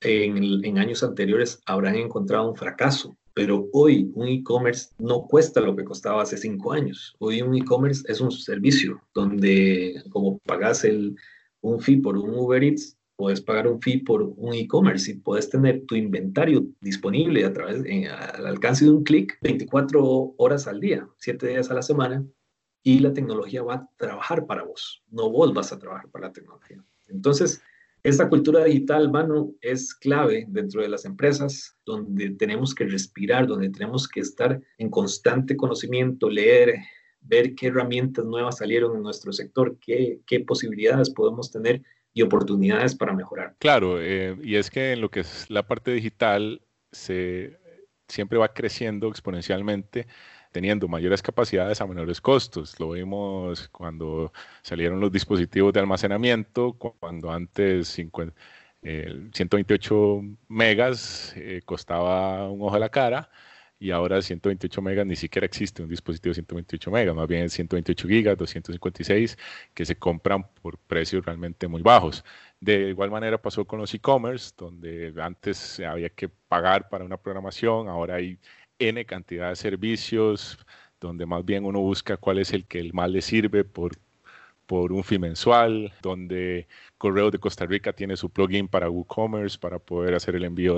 en, 0.00 0.64
en, 0.64 0.78
años 0.78 1.02
anteriores 1.02 1.60
habrán 1.66 1.96
encontrado 1.96 2.50
un 2.50 2.56
fracaso, 2.56 3.16
pero 3.36 3.68
hoy 3.74 4.10
un 4.14 4.28
e-commerce 4.28 4.88
no 4.96 5.26
cuesta 5.26 5.60
lo 5.60 5.76
que 5.76 5.84
costaba 5.84 6.22
hace 6.22 6.38
cinco 6.38 6.72
años. 6.72 7.14
Hoy 7.18 7.42
un 7.42 7.54
e-commerce 7.54 8.02
es 8.10 8.22
un 8.22 8.32
servicio 8.32 9.02
donde 9.12 10.02
como 10.08 10.38
pagas 10.38 10.84
el, 10.84 11.14
un 11.60 11.78
fee 11.78 11.98
por 11.98 12.16
un 12.16 12.30
Uber 12.30 12.64
Eats, 12.64 12.96
puedes 13.14 13.42
pagar 13.42 13.68
un 13.68 13.78
fee 13.82 13.98
por 13.98 14.22
un 14.22 14.54
e-commerce 14.54 15.10
y 15.10 15.16
puedes 15.16 15.50
tener 15.50 15.84
tu 15.84 15.96
inventario 15.96 16.66
disponible 16.80 17.44
a 17.44 17.52
través, 17.52 17.82
al 18.10 18.46
alcance 18.46 18.86
de 18.86 18.90
un 18.90 19.04
clic 19.04 19.38
24 19.42 20.34
horas 20.38 20.66
al 20.66 20.80
día, 20.80 21.06
7 21.18 21.46
días 21.46 21.70
a 21.70 21.74
la 21.74 21.82
semana, 21.82 22.24
y 22.82 23.00
la 23.00 23.12
tecnología 23.12 23.62
va 23.62 23.74
a 23.74 23.90
trabajar 23.98 24.46
para 24.46 24.62
vos, 24.62 25.02
no 25.10 25.28
vos 25.28 25.52
vas 25.52 25.72
a 25.72 25.78
trabajar 25.78 26.08
para 26.10 26.28
la 26.28 26.32
tecnología. 26.32 26.82
Entonces, 27.08 27.60
esta 28.08 28.28
cultura 28.28 28.62
digital, 28.62 29.10
mano, 29.10 29.52
es 29.60 29.92
clave 29.92 30.46
dentro 30.48 30.80
de 30.80 30.88
las 30.88 31.04
empresas, 31.04 31.76
donde 31.84 32.30
tenemos 32.30 32.72
que 32.72 32.84
respirar, 32.84 33.48
donde 33.48 33.68
tenemos 33.70 34.06
que 34.06 34.20
estar 34.20 34.60
en 34.78 34.90
constante 34.90 35.56
conocimiento, 35.56 36.30
leer, 36.30 36.76
ver 37.20 37.56
qué 37.56 37.66
herramientas 37.66 38.24
nuevas 38.24 38.58
salieron 38.58 38.94
en 38.94 39.02
nuestro 39.02 39.32
sector, 39.32 39.76
qué, 39.80 40.20
qué 40.24 40.38
posibilidades 40.38 41.10
podemos 41.10 41.50
tener 41.50 41.82
y 42.14 42.22
oportunidades 42.22 42.94
para 42.94 43.12
mejorar. 43.12 43.56
Claro, 43.58 44.00
eh, 44.00 44.36
y 44.40 44.54
es 44.54 44.70
que 44.70 44.92
en 44.92 45.00
lo 45.00 45.10
que 45.10 45.20
es 45.20 45.50
la 45.50 45.66
parte 45.66 45.90
digital 45.90 46.62
se 46.92 47.58
siempre 48.08 48.38
va 48.38 48.54
creciendo 48.54 49.08
exponencialmente 49.08 50.06
teniendo 50.56 50.88
mayores 50.88 51.20
capacidades 51.20 51.82
a 51.82 51.86
menores 51.86 52.18
costos. 52.18 52.80
Lo 52.80 52.92
vimos 52.92 53.68
cuando 53.68 54.32
salieron 54.62 55.00
los 55.00 55.12
dispositivos 55.12 55.74
de 55.74 55.80
almacenamiento, 55.80 56.72
cuando 56.72 57.30
antes 57.30 57.88
128 57.88 60.22
megas 60.48 61.34
eh, 61.36 61.60
costaba 61.62 62.50
un 62.50 62.62
ojo 62.62 62.74
a 62.74 62.78
la 62.78 62.88
cara 62.88 63.28
y 63.78 63.90
ahora 63.90 64.22
128 64.22 64.80
megas 64.80 65.04
ni 65.04 65.16
siquiera 65.16 65.44
existe 65.44 65.82
un 65.82 65.90
dispositivo 65.90 66.30
de 66.30 66.36
128 66.36 66.90
megas, 66.90 67.14
más 67.14 67.28
bien 67.28 67.50
128 67.50 68.08
gigas, 68.08 68.38
256 68.38 69.36
que 69.74 69.84
se 69.84 69.98
compran 69.98 70.48
por 70.62 70.78
precios 70.78 71.22
realmente 71.26 71.68
muy 71.68 71.82
bajos. 71.82 72.24
De 72.60 72.88
igual 72.88 73.10
manera 73.10 73.36
pasó 73.36 73.66
con 73.66 73.80
los 73.80 73.92
e-commerce, 73.92 74.54
donde 74.56 75.12
antes 75.20 75.80
había 75.80 76.08
que 76.08 76.30
pagar 76.30 76.88
para 76.88 77.04
una 77.04 77.18
programación, 77.18 77.88
ahora 77.88 78.14
hay 78.14 78.38
N 78.78 79.04
cantidad 79.06 79.50
de 79.50 79.56
servicios, 79.56 80.58
donde 81.00 81.26
más 81.26 81.44
bien 81.44 81.64
uno 81.64 81.80
busca 81.80 82.16
cuál 82.16 82.38
es 82.38 82.52
el 82.52 82.66
que 82.66 82.90
más 82.92 83.10
le 83.10 83.22
sirve 83.22 83.64
por 83.64 83.96
por 84.66 84.92
un 84.92 85.04
fee 85.04 85.18
mensual, 85.18 85.92
donde 86.02 86.66
Correo 86.98 87.30
de 87.30 87.38
Costa 87.38 87.66
Rica 87.66 87.92
tiene 87.92 88.16
su 88.16 88.30
plugin 88.30 88.68
para 88.68 88.90
WooCommerce 88.90 89.58
para 89.58 89.78
poder 89.78 90.14
hacer 90.14 90.36
el 90.36 90.44
envío 90.44 90.76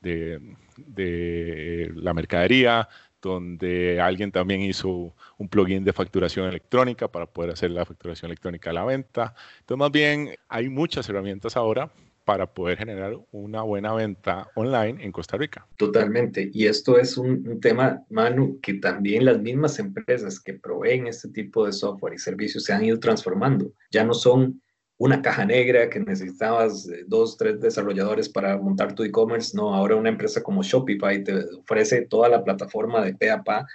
de, 0.00 0.40
de, 0.76 1.92
la 1.94 2.14
mercadería, 2.14 2.88
donde 3.20 4.00
alguien 4.00 4.32
también 4.32 4.62
hizo 4.62 5.14
un 5.38 5.48
plugin 5.48 5.84
de 5.84 5.92
facturación 5.92 6.46
electrónica 6.46 7.08
para 7.08 7.26
poder 7.26 7.52
hacer 7.52 7.70
la 7.70 7.84
facturación 7.84 8.30
electrónica 8.30 8.70
a 8.70 8.72
la 8.72 8.84
venta. 8.84 9.34
Entonces, 9.60 9.78
más 9.78 9.90
bien, 9.92 10.34
hay 10.48 10.68
muchas 10.68 11.08
herramientas 11.08 11.56
ahora 11.56 11.90
para 12.26 12.52
poder 12.52 12.76
generar 12.76 13.16
una 13.30 13.62
buena 13.62 13.94
venta 13.94 14.50
online 14.56 15.02
en 15.02 15.12
Costa 15.12 15.36
Rica. 15.36 15.66
Totalmente. 15.76 16.50
Y 16.52 16.66
esto 16.66 16.98
es 16.98 17.16
un, 17.16 17.48
un, 17.48 17.60
tema, 17.60 18.04
Manu, 18.10 18.58
que 18.60 18.74
también 18.74 19.24
las 19.24 19.40
mismas 19.40 19.78
empresas 19.78 20.40
que 20.40 20.54
proveen 20.54 21.06
este 21.06 21.28
tipo 21.28 21.64
de 21.64 21.72
software 21.72 22.14
y 22.14 22.18
servicios 22.18 22.64
se 22.64 22.72
han 22.72 22.84
ido 22.84 22.98
transformando. 22.98 23.72
Ya 23.92 24.02
no 24.02 24.12
son 24.12 24.60
una 24.98 25.22
caja 25.22 25.44
negra 25.44 25.88
que 25.88 26.00
necesitabas 26.00 26.88
dos, 27.06 27.36
tres 27.36 27.60
desarrolladores 27.60 28.28
para 28.28 28.56
montar 28.56 28.94
tu 28.94 29.04
e-commerce. 29.04 29.56
No, 29.56 29.72
ahora 29.72 29.94
una 29.94 30.08
empresa 30.08 30.42
como 30.42 30.64
Shopify 30.64 31.22
te 31.22 31.44
ofrece 31.60 32.02
toda 32.02 32.28
la 32.28 32.42
plataforma 32.42 33.04
de 33.04 33.14
pe 33.14 33.30
a 33.30 33.44
pa 33.44 33.66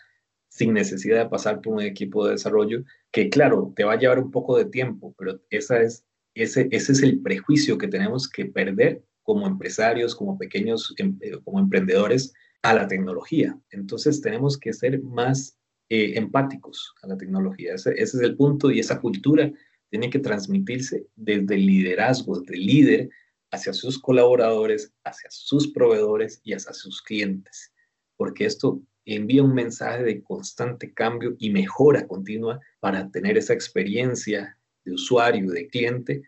sin 0.49 0.73
necesidad 0.73 1.23
de 1.23 1.29
pasar 1.29 1.61
por 1.61 1.75
un 1.75 1.81
equipo 1.81 2.25
de 2.25 2.33
desarrollo, 2.33 2.83
que 3.11 3.29
claro, 3.29 3.71
te 3.73 3.85
va 3.85 3.93
a 3.93 3.97
llevar 3.97 4.19
un 4.19 4.31
poco 4.31 4.57
de 4.57 4.65
tiempo, 4.65 5.15
pero 5.17 5.39
esa 5.49 5.81
es, 5.81 6.05
ese, 6.33 6.67
ese 6.71 6.91
es 6.91 7.03
el 7.03 7.21
prejuicio 7.21 7.77
que 7.77 7.87
tenemos 7.87 8.29
que 8.29 8.45
perder 8.45 9.03
como 9.23 9.47
empresarios, 9.47 10.15
como 10.15 10.37
pequeños, 10.37 10.93
em, 10.97 11.17
eh, 11.21 11.37
como 11.43 11.59
emprendedores 11.59 12.33
a 12.61 12.73
la 12.73 12.87
tecnología. 12.87 13.57
Entonces 13.71 14.21
tenemos 14.21 14.57
que 14.57 14.73
ser 14.73 15.01
más 15.01 15.57
eh, 15.89 16.13
empáticos 16.15 16.93
a 17.03 17.07
la 17.07 17.17
tecnología. 17.17 17.73
Ese, 17.75 17.91
ese, 17.91 18.17
es 18.17 18.23
el 18.23 18.35
punto 18.35 18.71
y 18.71 18.79
esa 18.79 18.99
cultura 18.99 19.51
tiene 19.89 20.09
que 20.09 20.19
transmitirse 20.19 21.05
desde 21.15 21.55
el 21.55 21.65
liderazgo, 21.65 22.39
desde 22.39 22.55
el 22.55 22.65
líder 22.65 23.09
hacia 23.51 23.73
sus 23.73 23.99
colaboradores, 23.99 24.93
hacia 25.03 25.29
sus 25.29 25.71
proveedores 25.73 26.39
y 26.43 26.53
hacia 26.53 26.73
sus 26.73 27.01
clientes, 27.01 27.73
porque 28.15 28.45
esto 28.45 28.81
envía 29.05 29.43
un 29.43 29.53
mensaje 29.53 30.03
de 30.03 30.23
constante 30.23 30.93
cambio 30.93 31.35
y 31.37 31.49
mejora 31.49 32.07
continua 32.07 32.59
para 32.79 33.09
tener 33.11 33.37
esa 33.37 33.53
experiencia 33.53 34.57
de 34.85 34.93
usuario, 34.93 35.49
de 35.51 35.67
cliente, 35.67 36.23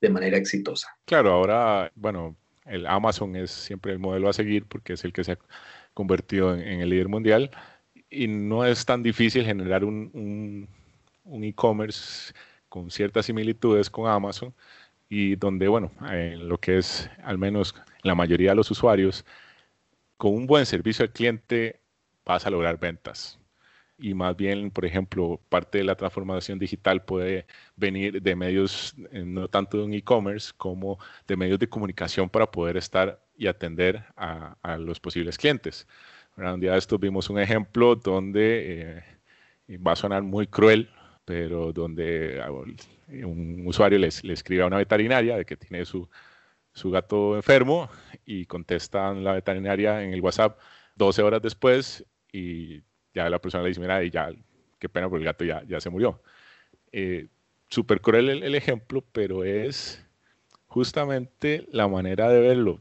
de 0.00 0.10
manera 0.10 0.36
exitosa. 0.36 0.88
Claro, 1.04 1.32
ahora, 1.32 1.92
bueno, 1.94 2.36
el 2.66 2.86
Amazon 2.86 3.36
es 3.36 3.50
siempre 3.50 3.92
el 3.92 3.98
modelo 3.98 4.28
a 4.28 4.32
seguir 4.32 4.66
porque 4.66 4.94
es 4.94 5.04
el 5.04 5.12
que 5.12 5.24
se 5.24 5.32
ha 5.32 5.38
convertido 5.94 6.54
en, 6.54 6.80
el 6.80 6.90
líder 6.90 7.08
mundial 7.08 7.50
y 8.10 8.28
no 8.28 8.64
es 8.64 8.84
tan 8.84 9.02
difícil 9.02 9.44
generar 9.44 9.84
un, 9.84 10.68
un 11.24 11.44
e-commerce 11.44 12.32
con 12.68 12.90
ciertas 12.90 13.26
similitudes 13.26 13.90
con 13.90 14.08
Amazon 14.08 14.54
y 15.08 15.36
donde, 15.36 15.68
bueno, 15.68 15.90
en 16.10 16.48
lo 16.48 16.58
que 16.58 16.78
es 16.78 17.10
al 17.22 17.38
menos 17.38 17.74
la 18.02 18.14
mayoría 18.14 18.50
de 18.50 18.56
los 18.56 18.70
usuarios, 18.70 19.24
con 20.16 20.34
un 20.34 20.46
buen 20.46 20.66
servicio 20.66 21.04
al 21.04 21.12
cliente 21.12 21.80
vas 22.24 22.46
a 22.46 22.50
lograr 22.50 22.78
ventas. 22.78 23.38
Y 23.98 24.14
más 24.14 24.36
bien, 24.36 24.70
por 24.70 24.84
ejemplo, 24.84 25.40
parte 25.48 25.78
de 25.78 25.84
la 25.84 25.96
transformación 25.96 26.58
digital 26.58 27.04
puede 27.04 27.46
venir 27.76 28.22
de 28.22 28.36
medios, 28.36 28.94
eh, 29.10 29.24
no 29.24 29.48
tanto 29.48 29.78
de 29.78 29.84
un 29.84 29.94
e-commerce, 29.94 30.52
como 30.56 30.98
de 31.26 31.36
medios 31.36 31.58
de 31.58 31.68
comunicación 31.68 32.28
para 32.28 32.50
poder 32.50 32.76
estar 32.76 33.20
y 33.36 33.48
atender 33.48 34.04
a, 34.16 34.56
los 34.78 35.00
posibles 35.00 35.36
clientes. 35.36 35.86
Un 36.36 36.60
día 36.60 36.72
de 36.72 36.78
esto 36.78 36.98
vimos 36.98 37.28
un 37.30 37.40
ejemplo 37.40 37.96
donde 37.96 39.02
eh, 39.68 39.78
va 39.78 39.92
a 39.92 39.96
sonar 39.96 40.22
muy 40.22 40.46
cruel, 40.46 40.88
pero 41.24 41.72
donde 41.72 42.40
ah, 42.42 42.50
un 42.52 43.64
usuario 43.66 43.98
le, 43.98 44.08
le 44.22 44.32
escribe 44.32 44.62
a 44.62 44.66
una 44.66 44.78
veterinaria 44.78 45.36
de 45.36 45.44
que 45.44 45.56
tiene 45.56 45.84
su, 45.84 46.08
su 46.72 46.90
gato 46.90 47.36
enfermo 47.36 47.90
y 48.24 48.46
contestan 48.46 49.24
la 49.24 49.32
veterinaria 49.34 50.02
en 50.02 50.12
el 50.14 50.20
WhatsApp 50.20 50.58
12 50.96 51.22
horas 51.22 51.42
después 51.42 52.04
y 52.32 52.82
ya 53.18 53.28
la 53.28 53.40
persona 53.40 53.62
le 53.62 53.70
dice, 53.70 53.80
mira, 53.80 54.02
y 54.04 54.10
ya, 54.10 54.30
qué 54.78 54.88
pena, 54.88 55.08
porque 55.08 55.22
el 55.22 55.26
gato 55.26 55.44
ya, 55.44 55.62
ya 55.66 55.80
se 55.80 55.90
murió. 55.90 56.20
Eh, 56.92 57.26
Súper 57.70 58.00
cruel 58.00 58.30
el, 58.30 58.54
ejemplo, 58.54 59.04
pero 59.12 59.44
es 59.44 60.02
justamente 60.68 61.66
la 61.70 61.86
manera 61.86 62.30
de 62.30 62.40
verlo 62.40 62.80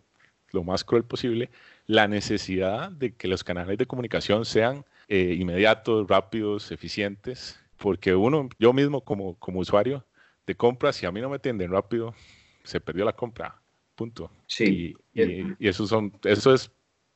lo 0.51 0.63
más 0.63 0.85
cruel 0.85 1.03
posible, 1.03 1.49
la 1.87 2.07
necesidad 2.07 2.89
de 2.89 3.13
que 3.13 3.27
los 3.27 3.43
canales 3.43 3.77
de 3.77 3.85
comunicación 3.85 4.45
sean 4.45 4.85
eh, 5.09 5.35
inmediatos, 5.37 6.07
rápidos, 6.07 6.71
eficientes, 6.71 7.59
porque 7.77 8.15
uno, 8.15 8.47
yo 8.59 8.71
mismo 8.71 9.01
como, 9.01 9.35
como 9.39 9.59
usuario 9.59 10.05
de 10.45 10.55
compras, 10.55 10.95
si 10.95 11.05
a 11.05 11.11
mí 11.11 11.19
no 11.19 11.29
me 11.29 11.35
atienden 11.35 11.69
rápido, 11.69 12.15
se 12.63 12.79
perdió 12.79 13.03
la 13.03 13.13
compra, 13.13 13.61
punto. 13.95 14.31
Sí. 14.47 14.95
Y, 15.13 15.21
y, 15.59 15.67
eso, 15.67 15.85
son, 15.85 16.13
eso 16.23 16.53
es 16.53 16.71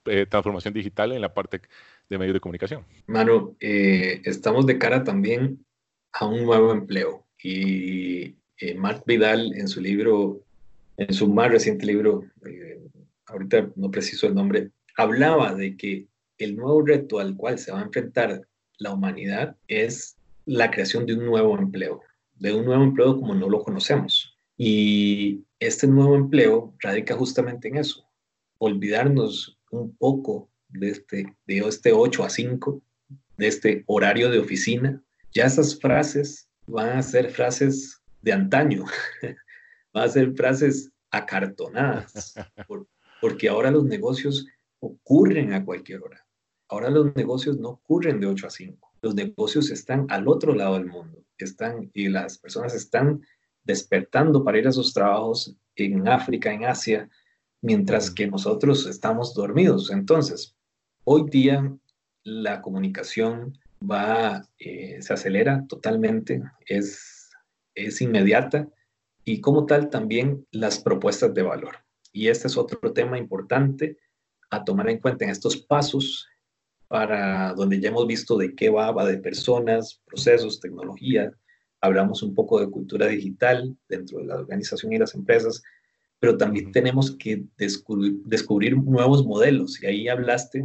eh, 0.06 0.26
transformación 0.26 0.74
digital 0.74 1.13
en 1.13 1.22
la 1.22 1.34
parte 1.34 1.62
de 2.12 2.19
medios 2.19 2.34
de 2.34 2.39
comunicación. 2.41 2.86
Manu, 3.08 3.56
eh, 3.60 4.21
estamos 4.26 4.65
de 4.67 4.78
cara 4.78 5.04
también 5.04 5.65
a 6.12 6.26
un 6.28 6.43
nuevo 6.43 6.74
empleo 6.74 7.26
y 7.41 8.36
eh, 8.58 8.76
Mark 8.76 9.04
Vidal 9.08 9.54
en 9.56 9.67
su 9.67 9.80
libro, 9.80 10.41
en 10.97 11.13
su 11.13 11.30
más 11.30 11.50
reciente 11.50 11.86
libro, 11.86 12.26
eh, 12.45 12.82
ahorita 13.28 13.71
no 13.78 13.89
preciso 13.89 14.28
el 14.28 14.36
nombre, 14.36 14.71
hablaba 14.97 15.56
de 15.56 15.78
que 15.78 16.06
el 16.38 16.58
nuevo 16.58 16.86
reto 16.86 17.19
al 17.19 17.36
cual 17.38 17.58
se 17.58 17.71
va 17.71 17.80
a 17.80 17.86
enfrentar 17.86 18.41
la 18.78 18.93
humanidad 18.93 19.56
es 19.67 20.17
la 20.45 20.69
creación 20.69 21.06
de 21.06 21.13
un 21.13 21.26
nuevo 21.26 21.58
empleo, 21.58 22.02
de 22.36 22.54
un 22.54 22.65
nuevo 22.65 22.84
empleo 22.84 23.15
como 23.15 23.34
no 23.34 23.47
lo 23.47 23.63
conocemos. 23.63 24.36
Y 24.58 25.45
este 25.60 25.88
nuevo 25.88 26.15
empleo 26.15 26.74
radica 26.80 27.15
justamente 27.15 27.69
en 27.69 27.78
eso, 27.78 28.06
olvidarnos 28.58 29.58
un 29.71 29.95
poco 29.95 30.51
de 30.73 30.89
este, 30.89 31.36
de 31.45 31.57
este 31.60 31.91
8 31.93 32.23
a 32.23 32.29
5, 32.29 32.81
de 33.38 33.47
este 33.47 33.84
horario 33.88 34.29
de 34.29 34.39
oficina, 34.39 35.01
ya 35.34 35.45
esas 35.45 35.79
frases 35.79 36.49
van 36.67 36.89
a 36.89 37.01
ser 37.01 37.29
frases 37.29 38.01
de 38.21 38.34
antaño, 38.34 38.86
van 39.93 40.03
a 40.05 40.10
ser 40.10 40.34
frases 40.34 40.91
acartonadas, 41.10 42.36
porque 43.21 43.49
ahora 43.49 43.71
los 43.71 43.86
negocios 43.86 44.47
ocurren 44.79 45.53
a 45.53 45.63
cualquier 45.63 46.01
hora. 46.01 46.25
Ahora 46.67 46.89
los 46.89 47.15
negocios 47.15 47.57
no 47.57 47.69
ocurren 47.69 48.19
de 48.19 48.27
8 48.27 48.47
a 48.47 48.49
5. 48.49 48.93
Los 49.01 49.15
negocios 49.15 49.69
están 49.71 50.05
al 50.10 50.27
otro 50.27 50.55
lado 50.55 50.75
del 50.75 50.88
mundo. 50.88 51.23
Están 51.38 51.89
y 51.93 52.07
las 52.07 52.38
personas 52.38 52.73
están 52.73 53.21
despertando 53.63 54.43
para 54.43 54.60
ir 54.60 54.67
a 54.67 54.71
sus 54.71 54.93
trabajos 54.93 55.55
en 55.75 56.07
África, 56.07 56.53
en 56.53 56.65
Asia, 56.65 57.10
mientras 57.62 58.10
que 58.10 58.27
nosotros 58.27 58.86
estamos 58.88 59.34
dormidos. 59.34 59.91
Entonces, 59.91 60.55
Hoy 61.04 61.24
día 61.32 61.76
la 62.24 62.62
comunicación 62.62 63.58
va, 63.82 64.48
eh, 64.60 65.02
se 65.02 65.14
acelera 65.14 65.66
totalmente, 65.68 66.44
es, 66.68 67.32
es 67.74 68.02
inmediata 68.02 68.68
y 69.26 69.42
como 69.42 69.66
tal 69.66 69.90
también 69.90 70.46
las 70.52 70.80
propuestas 70.80 71.34
de 71.34 71.42
valor. 71.42 71.78
Y 72.14 72.28
este 72.28 72.48
es 72.48 72.56
otro 72.56 72.94
tema 72.94 73.18
importante 73.18 73.98
a 74.52 74.64
tomar 74.64 74.90
en 74.90 75.00
cuenta 75.00 75.26
en 75.26 75.32
estos 75.32 75.58
pasos 75.58 76.28
para 76.88 77.54
donde 77.54 77.80
ya 77.80 77.90
hemos 77.90 78.06
visto 78.06 78.38
de 78.38 78.54
qué 78.54 78.70
va, 78.70 78.92
va 78.92 79.06
de 79.06 79.18
personas, 79.18 80.02
procesos, 80.06 80.60
tecnología, 80.60 81.34
hablamos 81.80 82.22
un 82.22 82.36
poco 82.36 82.60
de 82.60 82.70
cultura 82.70 83.08
digital 83.08 83.76
dentro 83.90 84.20
de 84.20 84.26
la 84.26 84.36
organización 84.36 84.94
y 84.94 85.00
las 85.00 85.16
empresas, 85.16 85.64
pero 86.20 86.38
también 86.38 86.72
tenemos 86.72 87.10
que 87.10 87.46
descubrir, 87.58 88.18
descubrir 88.26 88.78
nuevos 88.78 89.26
modelos. 89.26 89.82
Y 89.82 89.88
ahí 89.88 90.08
hablaste 90.08 90.64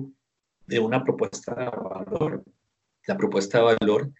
de 0.66 0.78
una 0.80 1.02
propuesta 1.04 1.54
de 1.54 1.64
valor, 1.66 2.44
la 3.06 3.16
propuesta 3.16 3.58
de 3.58 3.76
valor 3.78 4.10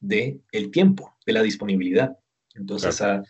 de 0.00 0.40
el 0.52 0.70
tiempo, 0.70 1.14
de 1.26 1.32
la 1.32 1.42
disponibilidad. 1.42 2.16
Entonces, 2.54 3.00
ah, 3.00 3.22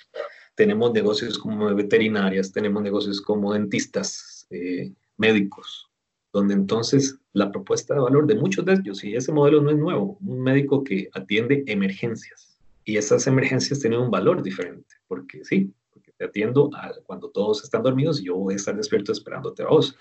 tenemos 0.55 0.93
negocios 0.93 1.39
como 1.39 1.75
veterinarias, 1.75 2.53
tenemos 2.53 2.83
negocios 2.83 3.21
como 3.21 3.53
dentistas, 3.53 4.47
eh, 4.51 4.93
médicos, 5.17 5.91
donde 6.33 6.55
entonces 6.55 7.19
la 7.33 7.51
propuesta 7.51 7.95
de 7.95 8.01
valor 8.01 8.27
de 8.27 8.35
muchos 8.35 8.65
de 8.65 8.75
ellos, 8.75 9.05
y 9.05 9.15
ese 9.15 9.33
modelo 9.33 9.63
no 9.63 9.71
es 9.71 9.77
nuevo, 9.77 10.19
un 10.21 10.43
médico 10.43 10.83
que 10.83 11.09
atiende 11.15 11.65
emergencias, 11.67 12.59
y 12.85 12.97
esas 12.97 13.27
emergencias 13.27 13.81
tienen 13.81 14.01
un 14.01 14.11
valor 14.11 14.43
diferente, 14.43 14.97
porque 15.07 15.45
sí, 15.45 15.73
porque 15.91 16.13
te 16.13 16.25
atiendo 16.25 16.71
cuando 17.07 17.31
todos 17.31 17.65
están 17.65 17.83
dormidos 17.83 18.21
y 18.21 18.27
yo 18.27 18.37
voy 18.37 18.55
a 18.55 18.57
estar 18.57 18.77
despierto 18.77 19.13
esperándote 19.13 19.63
a 19.63 19.69
vos. 19.69 19.97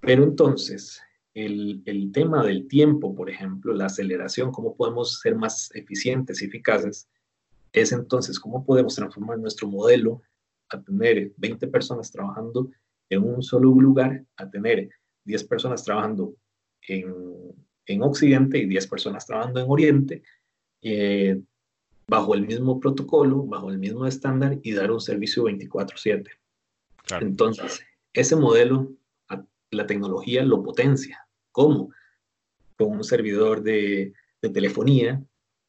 Pero 0.00 0.24
entonces, 0.24 1.02
el, 1.34 1.82
el, 1.86 2.12
tema 2.12 2.44
del 2.44 2.66
tiempo, 2.66 3.14
por 3.14 3.30
ejemplo, 3.30 3.72
la 3.72 3.86
aceleración, 3.86 4.50
cómo 4.50 4.74
podemos 4.74 5.20
ser 5.20 5.36
más 5.36 5.70
eficientes 5.74 6.42
y 6.42 6.46
eficaces, 6.46 7.08
es 7.72 7.92
entonces 7.92 8.38
cómo 8.38 8.64
podemos 8.64 8.96
transformar 8.96 9.38
nuestro 9.38 9.68
modelo 9.68 10.22
a 10.70 10.80
tener 10.80 11.32
20 11.36 11.68
personas 11.68 12.10
trabajando 12.10 12.70
en 13.08 13.24
un 13.24 13.42
solo 13.42 13.72
lugar, 13.74 14.24
a 14.36 14.48
tener 14.48 14.88
10 15.24 15.44
personas 15.44 15.84
trabajando 15.84 16.34
en, 16.88 17.14
en 17.86 18.02
Occidente 18.02 18.58
y 18.58 18.66
10 18.66 18.86
personas 18.86 19.26
trabajando 19.26 19.60
en 19.60 19.66
Oriente, 19.68 20.22
eh, 20.82 21.40
bajo 22.06 22.34
el 22.34 22.46
mismo 22.46 22.80
protocolo, 22.80 23.44
bajo 23.44 23.70
el 23.70 23.78
mismo 23.78 24.06
estándar 24.06 24.58
y 24.62 24.72
dar 24.72 24.90
un 24.90 25.00
servicio 25.00 25.44
24/7. 25.44 26.28
Entonces, 27.20 27.80
ese 28.12 28.36
modelo 28.36 28.92
la 29.70 29.86
tecnología 29.86 30.44
lo 30.44 30.62
potencia. 30.62 31.26
¿Cómo? 31.52 31.92
Con 32.76 32.92
un 32.92 33.04
servidor 33.04 33.62
de, 33.62 34.12
telefonía 34.40 35.22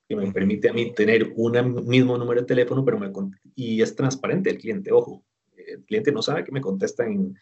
que 0.08 0.16
me 0.16 0.32
permite 0.32 0.70
a 0.70 0.74
mí 0.74 0.94
tener 0.94 1.34
un 1.36 1.86
mismo 1.86 2.18
número 2.18 2.42
de 2.42 2.48
teléfono, 2.48 2.84
pero 2.84 3.00
me, 3.00 3.12
y 3.56 3.82
es 3.82 3.96
transparente 3.96 4.50
el 4.50 4.58
cliente, 4.58 4.92
ojo. 4.92 5.24
El 5.56 5.84
cliente 5.86 6.12
no 6.12 6.22
sabe 6.22 6.44
que 6.44 6.52
me 6.52 6.62
contesta 6.62 7.06
en, 7.06 7.38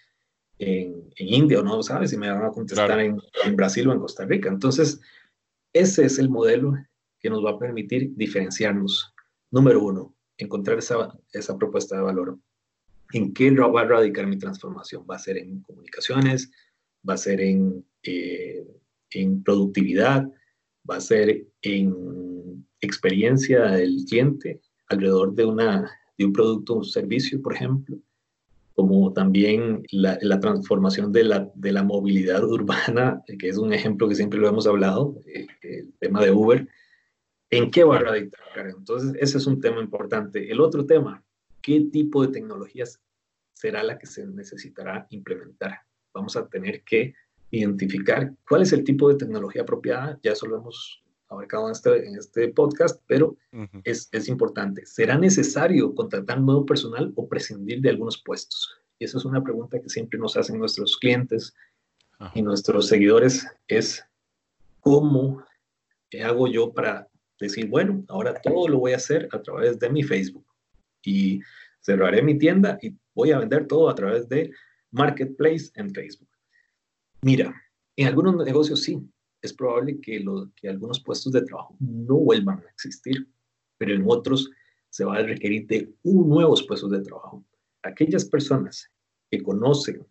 en, 0.59 1.11
India 1.17 1.59
o 1.59 1.63
no 1.63 1.81
sabe 1.81 2.07
si 2.07 2.17
me 2.17 2.29
van 2.29 2.43
a 2.43 2.51
contestar 2.51 2.99
en, 2.99 3.17
en, 3.45 3.55
Brasil 3.55 3.87
o 3.87 3.93
en 3.93 3.99
Costa 3.99 4.25
Rica. 4.25 4.49
Entonces, 4.49 4.99
ese 5.73 6.05
es 6.05 6.19
el 6.19 6.29
modelo 6.29 6.73
que 7.19 7.29
nos 7.29 7.43
va 7.43 7.51
a 7.51 7.59
permitir 7.59 8.13
diferenciarnos. 8.15 9.13
Número 9.51 9.83
uno, 9.83 10.15
encontrar 10.37 10.79
esa, 10.79 11.17
esa 11.31 11.57
propuesta 11.57 11.95
de 11.95 12.01
valor. 12.01 12.37
¿En 13.11 13.33
qué 13.33 13.51
va 13.51 13.81
a 13.81 13.85
radicar 13.85 14.27
mi 14.27 14.37
transformación? 14.37 15.05
¿Va 15.09 15.15
a 15.15 15.19
ser 15.19 15.37
en 15.37 15.61
comunicaciones? 15.61 16.51
¿Va 17.07 17.15
a 17.15 17.17
ser 17.17 17.41
en, 17.41 17.85
eh, 18.03 18.65
en 19.11 19.43
productividad? 19.43 20.29
¿Va 20.89 20.97
a 20.97 21.01
ser 21.01 21.47
en 21.61 22.65
experiencia 22.81 23.71
del 23.71 24.05
cliente 24.07 24.61
alrededor 24.87 25.33
de, 25.33 25.45
una, 25.45 25.91
de 26.17 26.25
un 26.25 26.33
producto 26.33 26.73
o 26.73 26.77
un 26.77 26.85
servicio, 26.85 27.41
por 27.41 27.53
ejemplo? 27.53 27.97
como 28.79 29.11
también 29.11 29.83
la, 29.91 30.17
la 30.21 30.39
transformación 30.39 31.11
de 31.11 31.25
la, 31.25 31.51
de 31.53 31.73
la, 31.73 31.83
movilidad 31.83 32.41
urbana, 32.49 33.21
que 33.37 33.49
es 33.49 33.57
un 33.57 33.73
ejemplo 33.73 34.07
que 34.07 34.15
siempre 34.15 34.39
lo 34.39 34.47
hemos 34.47 34.67
hablado, 34.67 35.17
eh, 35.25 35.47
el 35.63 35.93
tema 35.99 36.23
de 36.23 36.31
Uber, 36.31 36.65
¿en 37.49 37.71
qué 37.71 37.83
va 37.83 37.97
a 37.97 37.99
radicar? 37.99 38.69
Entonces, 38.77 39.17
ese 39.19 39.37
es 39.37 39.47
un 39.47 39.59
tema 39.59 39.81
importante. 39.81 40.49
El 40.49 40.61
otro 40.61 40.85
tema, 40.85 41.21
¿qué 41.61 41.81
tipo 41.91 42.25
de 42.25 42.33
tecnologías 42.33 42.99
será 43.53 43.83
la 43.83 43.97
que 43.97 44.07
se 44.07 44.25
necesitará 44.25 45.07
implementar? 45.09 45.79
Vamos 46.13 46.35
a 46.35 46.47
tener 46.47 46.83
que 46.83 47.13
identificar 47.51 48.33
cuál 48.47 48.61
es 48.61 48.73
el 48.73 48.83
tipo 48.83 49.09
de 49.09 49.15
tecnología 49.15 49.63
apropiada, 49.63 50.19
ya 50.23 50.33
eso 50.33 50.45
lo 50.45 50.57
hemos 50.57 51.03
abarcado 51.29 51.67
en 51.67 51.71
este, 51.71 52.07
en 52.07 52.15
este 52.15 52.47
podcast, 52.49 53.01
pero 53.07 53.37
es, 53.83 54.09
es, 54.11 54.27
importante. 54.27 54.85
¿Será 54.85 55.17
necesario 55.17 55.93
contratar 55.93 56.41
nuevo 56.41 56.65
personal 56.65 57.13
o 57.15 57.27
prescindir 57.27 57.81
de 57.81 57.89
algunos 57.89 58.21
puestos? 58.21 58.79
Y 58.97 59.05
esa 59.05 59.19
es 59.19 59.25
una 59.25 59.43
pregunta 59.43 59.79
que 59.79 59.89
siempre 59.89 60.19
nos 60.19 60.35
hacen 60.37 60.57
nuestros 60.57 60.97
clientes 60.97 61.53
y 62.33 62.41
nuestros 62.41 62.87
seguidores, 62.87 63.47
es 63.67 64.03
¿cómo 64.81 65.43
hago 66.23 66.47
yo 66.47 66.73
para 66.73 67.07
decir, 67.39 67.69
bueno, 67.69 68.03
ahora 68.09 68.33
todo 68.41 68.67
lo 68.67 68.79
voy 68.79 68.93
a 68.93 68.97
hacer 68.97 69.29
a 69.31 69.41
través 69.41 69.79
de 69.79 69.89
mi 69.89 70.03
Facebook 70.03 70.48
y 71.03 71.41
cerraré 71.79 72.21
mi 72.21 72.37
tienda 72.37 72.77
y 72.81 72.95
voy 73.13 73.31
a 73.31 73.39
vender 73.39 73.67
todo 73.67 73.89
a 73.89 73.95
través 73.95 74.27
de 74.29 74.51
Marketplace 74.91 75.71
en 75.75 75.93
Facebook? 75.93 76.29
Mira, 77.21 77.53
en 77.95 78.07
algunos 78.07 78.35
negocios 78.45 78.81
sí, 78.81 78.99
es 79.41 79.53
probable 79.53 79.99
que, 80.01 80.23
que 80.55 80.69
algunos 80.69 81.01
puestos 81.01 81.31
de 81.31 81.41
trabajo 81.41 81.75
no 81.79 82.15
vuelvan 82.15 82.59
a 82.59 82.69
existir, 82.69 83.27
pero 83.77 83.93
en 83.93 84.03
otros 84.05 84.49
se 84.89 85.05
va 85.05 85.17
a 85.17 85.23
requerir 85.23 85.67
de 85.67 85.93
nuevos 86.03 86.63
puestos 86.63 86.91
de 86.91 87.01
trabajo. 87.01 87.45
Aquellas 87.83 88.25
personas 88.25 88.89
que 89.29 89.41
conocen, 89.41 90.05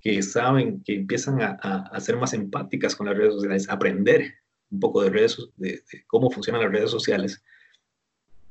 que 0.00 0.22
saben, 0.22 0.82
que 0.82 0.94
empiezan 0.94 1.40
a, 1.40 1.52
a, 1.52 2.00
ser 2.00 2.16
más 2.16 2.34
empáticas 2.34 2.94
con 2.94 3.06
las 3.06 3.16
redes 3.16 3.34
sociales, 3.34 3.68
aprender 3.68 4.34
un 4.70 4.80
poco 4.80 5.02
de, 5.02 5.10
redes, 5.10 5.38
de, 5.56 5.82
cómo 6.06 6.30
funcionan 6.30 6.62
las 6.62 6.72
redes 6.72 6.90
sociales 6.90 7.42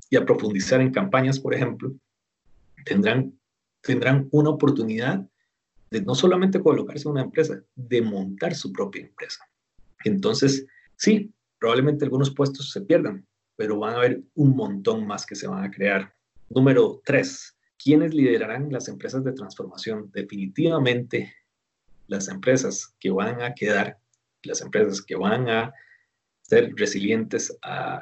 y 0.10 0.18
a 0.18 0.26
profundizar 0.26 0.82
en 0.82 0.92
campañas, 0.92 1.40
por 1.40 1.54
ejemplo, 1.54 1.94
tendrán, 2.86 3.38
tendrán 3.82 4.28
una 4.32 4.52
oportunidad 4.52 5.28
de 5.90 6.02
no 6.02 6.16
solamente 6.16 6.60
colocarse 6.60 7.08
en 7.08 7.14
una 7.14 7.24
empresa, 7.24 7.62
de 7.76 8.02
montar 8.02 8.56
su 8.56 8.72
propia 8.72 9.04
empresa. 9.04 9.48
Entonces, 10.04 10.66
sí, 10.96 11.34
probablemente 11.60 12.06
algunos 12.06 12.34
puestos 12.34 12.72
se 12.72 12.82
pierdan, 12.82 13.26
pero 13.56 13.80
van 13.80 13.94
a 13.94 13.98
haber 13.98 14.22
un 14.36 14.56
montón 14.56 15.08
más 15.08 15.26
que 15.26 15.36
se 15.36 15.48
van 15.48 15.64
a 15.64 15.72
crear. 15.72 16.14
Número 16.50 17.02
tres, 17.06 17.58
¿quiénes 17.82 18.14
liderarán 18.14 18.72
las 18.72 18.88
empresas 18.88 19.24
de 19.24 19.34
transformación? 19.34 20.12
Definitivamente 20.14 21.34
las 22.08 22.28
empresas 22.28 22.94
que 23.00 23.10
van 23.10 23.42
a 23.42 23.56
quedar, 23.56 24.00
las 24.44 24.62
empresas 24.62 25.02
que 25.02 25.16
van 25.16 25.50
a 25.50 25.74
ser 26.48 26.74
resilientes 26.76 27.58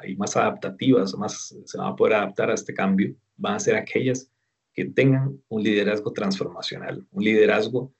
y 0.06 0.16
más 0.16 0.36
adaptativas, 0.36 1.14
más 1.16 1.54
se 1.64 1.78
van 1.78 1.92
a 1.92 1.96
poder 1.96 2.14
adaptar 2.14 2.50
a 2.50 2.54
este 2.54 2.74
cambio, 2.74 3.14
van 3.36 3.54
a 3.54 3.60
ser 3.60 3.76
aquellas 3.76 4.30
que 4.74 4.84
tengan 4.84 5.40
un 5.48 5.62
liderazgo 5.62 6.12
transformacional, 6.12 7.06
un 7.10 7.24
liderazgo 7.24 7.94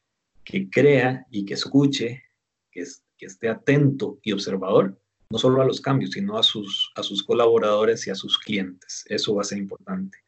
que 0.45 0.69
crea 0.69 1.27
y 1.31 1.47
que 1.47 1.55
escuche, 1.55 2.23
que, 2.71 2.81
es, 2.81 3.03
que 3.17 3.27
esté 3.27 3.49
atento 3.49 4.19
y 4.23 4.33
observador, 4.33 5.01
no 5.31 5.39
solo 5.39 5.63
a 5.63 5.65
los 5.65 5.81
cambios, 5.81 6.11
sino 6.11 6.37
a 6.37 6.43
sus, 6.43 6.93
a 6.95 7.03
sus 7.03 7.23
colaboradores 7.23 8.07
y 8.07 8.11
a 8.11 8.15
sus 8.15 8.39
clientes. 8.39 9.05
Eso 9.09 9.35
va 9.35 9.43
a 9.43 9.45
ser 9.45 9.59
importante. 9.59 10.19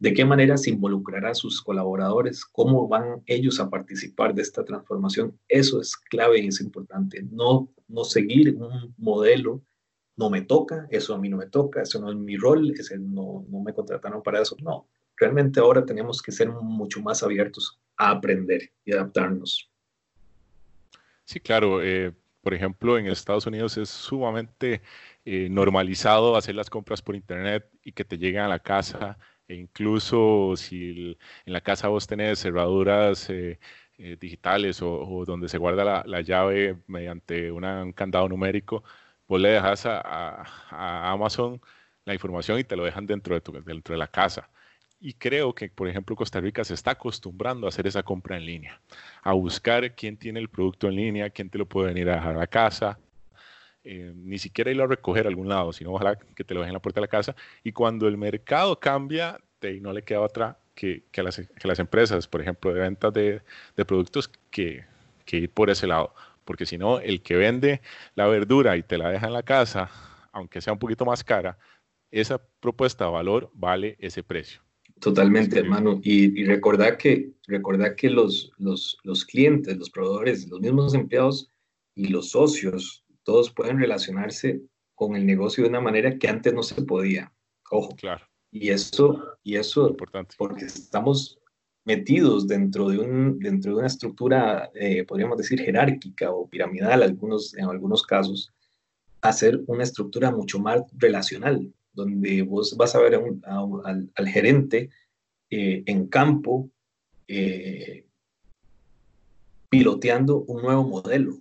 ¿De 0.00 0.14
qué 0.14 0.24
manera 0.24 0.56
se 0.56 0.70
involucrará 0.70 1.30
a 1.30 1.34
sus 1.34 1.62
colaboradores? 1.62 2.44
¿Cómo 2.44 2.88
van 2.88 3.22
ellos 3.26 3.60
a 3.60 3.68
participar 3.68 4.34
de 4.34 4.42
esta 4.42 4.64
transformación? 4.64 5.38
Eso 5.46 5.80
es 5.80 5.94
clave 5.94 6.40
y 6.40 6.48
es 6.48 6.60
importante. 6.60 7.22
No, 7.30 7.70
no 7.90 8.04
seguir 8.04 8.56
un 8.56 8.94
modelo, 8.98 9.62
no 10.16 10.30
me 10.30 10.42
toca, 10.42 10.86
eso 10.90 11.14
a 11.14 11.18
mí 11.18 11.28
no 11.28 11.36
me 11.36 11.46
toca, 11.46 11.82
eso 11.82 12.00
no 12.00 12.10
es 12.10 12.16
mi 12.16 12.36
rol, 12.36 12.70
ese 12.72 12.98
no, 12.98 13.44
no 13.48 13.60
me 13.60 13.72
contrataron 13.72 14.22
para 14.22 14.40
eso. 14.40 14.56
No, 14.62 14.86
realmente 15.16 15.60
ahora 15.60 15.84
tenemos 15.84 16.22
que 16.22 16.32
ser 16.32 16.50
mucho 16.50 17.00
más 17.00 17.22
abiertos 17.22 17.80
a 17.96 18.10
aprender 18.10 18.70
y 18.84 18.92
adaptarnos. 18.92 19.70
Sí, 21.24 21.40
claro. 21.40 21.82
Eh, 21.82 22.12
por 22.42 22.54
ejemplo, 22.54 22.98
en 22.98 23.06
Estados 23.06 23.46
Unidos 23.46 23.76
es 23.76 23.88
sumamente 23.90 24.80
eh, 25.24 25.48
normalizado 25.50 26.36
hacer 26.36 26.54
las 26.54 26.70
compras 26.70 27.02
por 27.02 27.14
internet 27.14 27.70
y 27.84 27.92
que 27.92 28.04
te 28.04 28.18
lleguen 28.18 28.42
a 28.42 28.48
la 28.48 28.58
casa. 28.58 29.18
E 29.46 29.54
incluso 29.54 30.54
si 30.56 31.16
en 31.44 31.52
la 31.52 31.60
casa 31.60 31.88
vos 31.88 32.06
tenés 32.06 32.40
cerraduras 32.40 33.28
eh, 33.30 33.58
eh, 34.02 34.16
digitales 34.18 34.80
o, 34.80 35.24
donde 35.26 35.48
se 35.48 35.58
guarda 35.58 36.02
la, 36.06 36.20
llave 36.22 36.78
mediante 36.86 37.52
un 37.52 37.92
candado 37.92 38.28
numérico, 38.30 38.82
vos 39.28 39.38
le 39.38 39.50
dejas 39.50 39.84
a, 39.84 40.42
a, 40.70 41.12
Amazon 41.12 41.60
la 42.06 42.14
información 42.14 42.58
y 42.58 42.64
te 42.64 42.76
lo 42.76 42.84
dejan 42.84 43.06
dentro 43.06 43.34
de, 43.34 43.42
tu, 43.42 43.52
dentro 43.52 43.92
de 43.92 43.98
la 43.98 44.06
casa. 44.06 44.48
Y 45.00 45.12
creo 45.14 45.54
que, 45.54 45.68
por 45.68 45.86
ejemplo, 45.86 46.16
Costa 46.16 46.40
Rica 46.40 46.64
se 46.64 46.72
está 46.72 46.92
acostumbrando 46.92 47.66
a 47.66 47.68
hacer 47.68 47.86
esa 47.86 48.02
compra 48.02 48.38
en 48.38 48.46
línea, 48.46 48.80
a 49.22 49.34
buscar 49.34 49.94
quién 49.94 50.16
tiene 50.16 50.40
el 50.40 50.48
producto 50.48 50.88
en 50.88 50.96
línea, 50.96 51.28
quién 51.28 51.50
te 51.50 51.58
lo 51.58 51.66
puede 51.66 51.88
venir 51.88 52.08
a 52.08 52.14
dejar 52.14 52.36
a 52.36 52.38
la 52.38 52.46
casa, 52.46 52.98
eh, 53.84 54.12
ni 54.16 54.38
siquiera 54.38 54.70
irlo 54.70 54.84
a 54.84 54.86
recoger 54.86 55.26
a 55.26 55.28
algún 55.28 55.48
lado, 55.48 55.74
sino 55.74 55.92
ojalá 55.92 56.16
que 56.16 56.44
te 56.44 56.54
lo 56.54 56.60
dejen 56.60 56.70
en 56.70 56.74
la 56.74 56.80
puerta 56.80 57.00
de 57.00 57.06
la 57.06 57.08
casa. 57.08 57.34
Y 57.62 57.72
cuando 57.72 58.08
el 58.08 58.16
mercado 58.16 58.80
cambia, 58.80 59.38
te, 59.58 59.78
no 59.80 59.92
le 59.92 60.04
queda 60.04 60.20
otra 60.20 60.58
que, 60.80 61.02
que, 61.12 61.22
las, 61.22 61.36
que, 61.36 61.68
las, 61.68 61.78
empresas, 61.78 62.26
por 62.26 62.40
ejemplo, 62.40 62.72
de 62.72 62.80
ventas 62.80 63.12
de, 63.12 63.42
de 63.76 63.84
productos, 63.84 64.28
que, 64.50 64.86
que 65.26 65.36
ir 65.36 65.50
por 65.50 65.68
ese 65.68 65.86
lado. 65.86 66.14
Porque 66.46 66.64
si 66.64 66.78
no, 66.78 67.00
el 67.00 67.20
que 67.20 67.36
vende 67.36 67.82
la 68.14 68.26
verdura 68.28 68.78
y 68.78 68.82
te 68.82 68.96
la 68.96 69.10
deja 69.10 69.26
en 69.26 69.34
la 69.34 69.42
casa, 69.42 69.90
aunque 70.32 70.62
sea 70.62 70.72
un 70.72 70.78
poquito 70.78 71.04
más 71.04 71.22
cara, 71.22 71.58
esa 72.10 72.40
propuesta 72.60 73.04
de 73.04 73.10
valor 73.10 73.50
vale 73.52 73.98
ese 74.00 74.22
precio. 74.22 74.62
Totalmente, 75.00 75.58
hermano. 75.58 76.00
Y, 76.02 76.40
y 76.40 76.44
recordar 76.46 76.96
que, 76.96 77.30
recordar 77.46 77.94
que 77.94 78.08
los, 78.08 78.50
los, 78.56 78.96
los, 79.02 79.26
clientes, 79.26 79.76
los 79.76 79.90
proveedores, 79.90 80.48
los 80.48 80.62
mismos 80.62 80.94
empleados 80.94 81.50
y 81.94 82.08
los 82.08 82.30
socios, 82.30 83.04
todos 83.22 83.50
pueden 83.50 83.78
relacionarse 83.78 84.62
con 84.94 85.14
el 85.14 85.26
negocio 85.26 85.62
de 85.62 85.68
una 85.68 85.82
manera 85.82 86.18
que 86.18 86.28
antes 86.28 86.54
no 86.54 86.62
se 86.62 86.80
podía. 86.80 87.34
Ojo. 87.70 87.94
Claro. 87.96 88.29
Y 88.52 88.70
eso, 88.70 89.36
y 89.42 89.56
eso 89.56 89.88
importante. 89.88 90.34
porque 90.36 90.64
estamos 90.64 91.38
metidos 91.84 92.46
dentro 92.46 92.88
de, 92.88 92.98
un, 92.98 93.38
dentro 93.38 93.72
de 93.72 93.78
una 93.78 93.86
estructura, 93.86 94.70
eh, 94.74 95.04
podríamos 95.04 95.38
decir, 95.38 95.60
jerárquica 95.60 96.30
o 96.30 96.48
piramidal 96.48 97.02
algunos, 97.02 97.54
en 97.54 97.64
algunos 97.64 98.02
casos, 98.02 98.52
hacer 99.20 99.60
una 99.66 99.84
estructura 99.84 100.30
mucho 100.30 100.58
más 100.58 100.82
relacional, 100.96 101.72
donde 101.92 102.42
vos 102.42 102.76
vas 102.76 102.94
a 102.94 103.00
ver 103.00 103.20
al, 103.44 104.28
gerente 104.28 104.90
eh, 105.50 105.82
en 105.86 106.06
campo 106.06 106.70
eh, 107.28 108.06
piloteando 109.68 110.42
un 110.42 110.62
nuevo 110.62 110.84
modelo, 110.84 111.38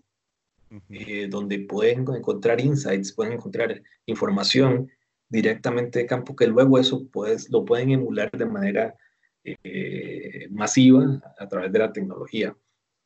eh, 0.89 1.27
donde 1.27 1.59
pueden 1.59 2.05
encontrar 2.15 2.61
insights, 2.61 3.11
pueden 3.11 3.33
encontrar 3.33 3.81
información 4.05 4.89
directamente 5.29 5.99
de 5.99 6.05
campo 6.05 6.35
que 6.35 6.47
luego 6.47 6.79
eso 6.79 7.07
puedes, 7.07 7.49
lo 7.49 7.63
pueden 7.63 7.91
emular 7.91 8.31
de 8.31 8.45
manera 8.45 8.95
masiva 10.51 11.21
a 11.39 11.47
través 11.47 11.71
de 11.71 11.79
la 11.79 11.93
tecnología. 11.93 12.55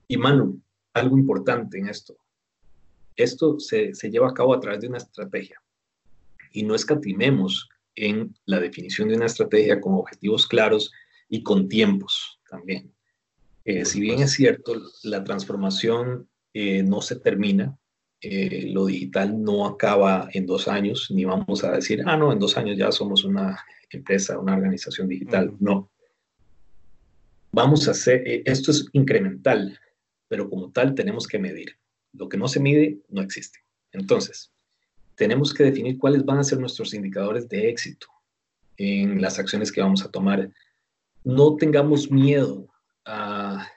Y 0.08 0.18
Manu, 0.18 0.62
algo 0.94 1.18
importante 1.18 1.78
en 1.78 1.88
esto. 1.88 2.18
Esto 3.16 3.60
se, 3.60 3.94
se 3.94 4.10
lleva 4.10 4.30
a 4.30 4.34
cabo 4.34 4.54
a 4.54 4.60
través 4.60 4.82
de 4.82 4.88
una 4.88 4.98
estrategia 4.98 5.62
y 6.52 6.64
no 6.64 6.76
escatimemos 6.76 7.70
en 7.96 8.36
la 8.46 8.60
definición 8.60 9.10
de 9.10 9.16
una 9.16 9.26
estrategia 9.26 9.82
con 9.82 9.94
objetivos 9.94 10.48
claros 10.48 10.92
y 11.30 11.44
con 11.44 11.68
tiempos 11.68 12.40
también. 12.50 12.94
Eh, 13.66 13.86
si 13.86 14.02
bien 14.02 14.22
es 14.22 14.32
cierto, 14.32 14.74
la 15.04 15.24
transformación 15.24 16.30
eh, 16.54 16.84
no 16.84 17.02
se 17.02 17.16
termina, 17.16 17.78
eh, 18.26 18.70
lo 18.72 18.86
digital 18.86 19.44
no 19.44 19.66
acaba 19.66 20.30
en 20.32 20.46
dos 20.46 20.70
años, 20.70 21.12
ni 21.12 21.26
vamos 21.26 21.64
a 21.66 21.74
decir, 21.74 22.02
ah, 22.06 22.16
no, 22.16 22.32
en 22.32 22.40
dos 22.40 22.56
años 22.58 22.78
ya 22.78 22.90
somos 22.90 23.26
una 23.26 23.62
empresa, 23.90 24.40
una 24.40 24.56
organización 24.56 25.10
digital. 25.10 25.54
No. 25.60 25.90
vamos 27.52 27.88
a 27.88 27.92
hacer, 27.92 28.26
eh, 28.26 28.42
esto 28.46 28.72
es 28.72 28.88
incremental, 28.94 29.78
pero 30.30 30.50
como 30.50 30.72
tal 30.72 30.96
tenemos 30.96 31.28
que 31.28 31.38
medir. 31.38 31.78
Lo 32.14 32.30
que 32.30 32.38
no 32.38 32.48
se 32.48 32.62
mide 32.62 33.00
no 33.10 33.22
existe. 33.22 33.60
Entonces, 33.92 34.54
tenemos 35.16 35.54
que 35.54 35.66
definir 35.66 35.98
cuáles 35.98 36.24
van 36.24 36.40
a 36.40 36.44
ser 36.46 36.60
nuestros 36.60 36.94
indicadores 36.94 37.50
de 37.50 37.70
éxito 37.70 38.08
en 38.78 39.22
las 39.22 39.38
acciones 39.38 39.70
que 39.72 39.82
vamos 39.82 40.04
a 40.04 40.12
tomar. 40.12 40.50
No 41.26 41.58
tengamos 41.58 42.10
miedo 42.10 42.68
a, 43.06 43.68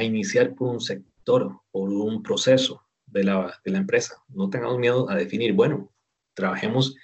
iniciar 0.00 0.54
por 0.54 0.68
un 0.68 0.80
sector, 0.80 1.60
por 1.72 1.90
un 1.90 2.22
proceso 2.22 2.80
de 3.10 3.24
la, 3.24 3.60
empresa. 3.64 4.16
No 4.28 4.50
tengamos 4.50 4.78
miedo 4.78 5.08
a 5.10 5.14
definir, 5.14 5.52
bueno, 5.52 5.92
trabajemos 6.34 6.96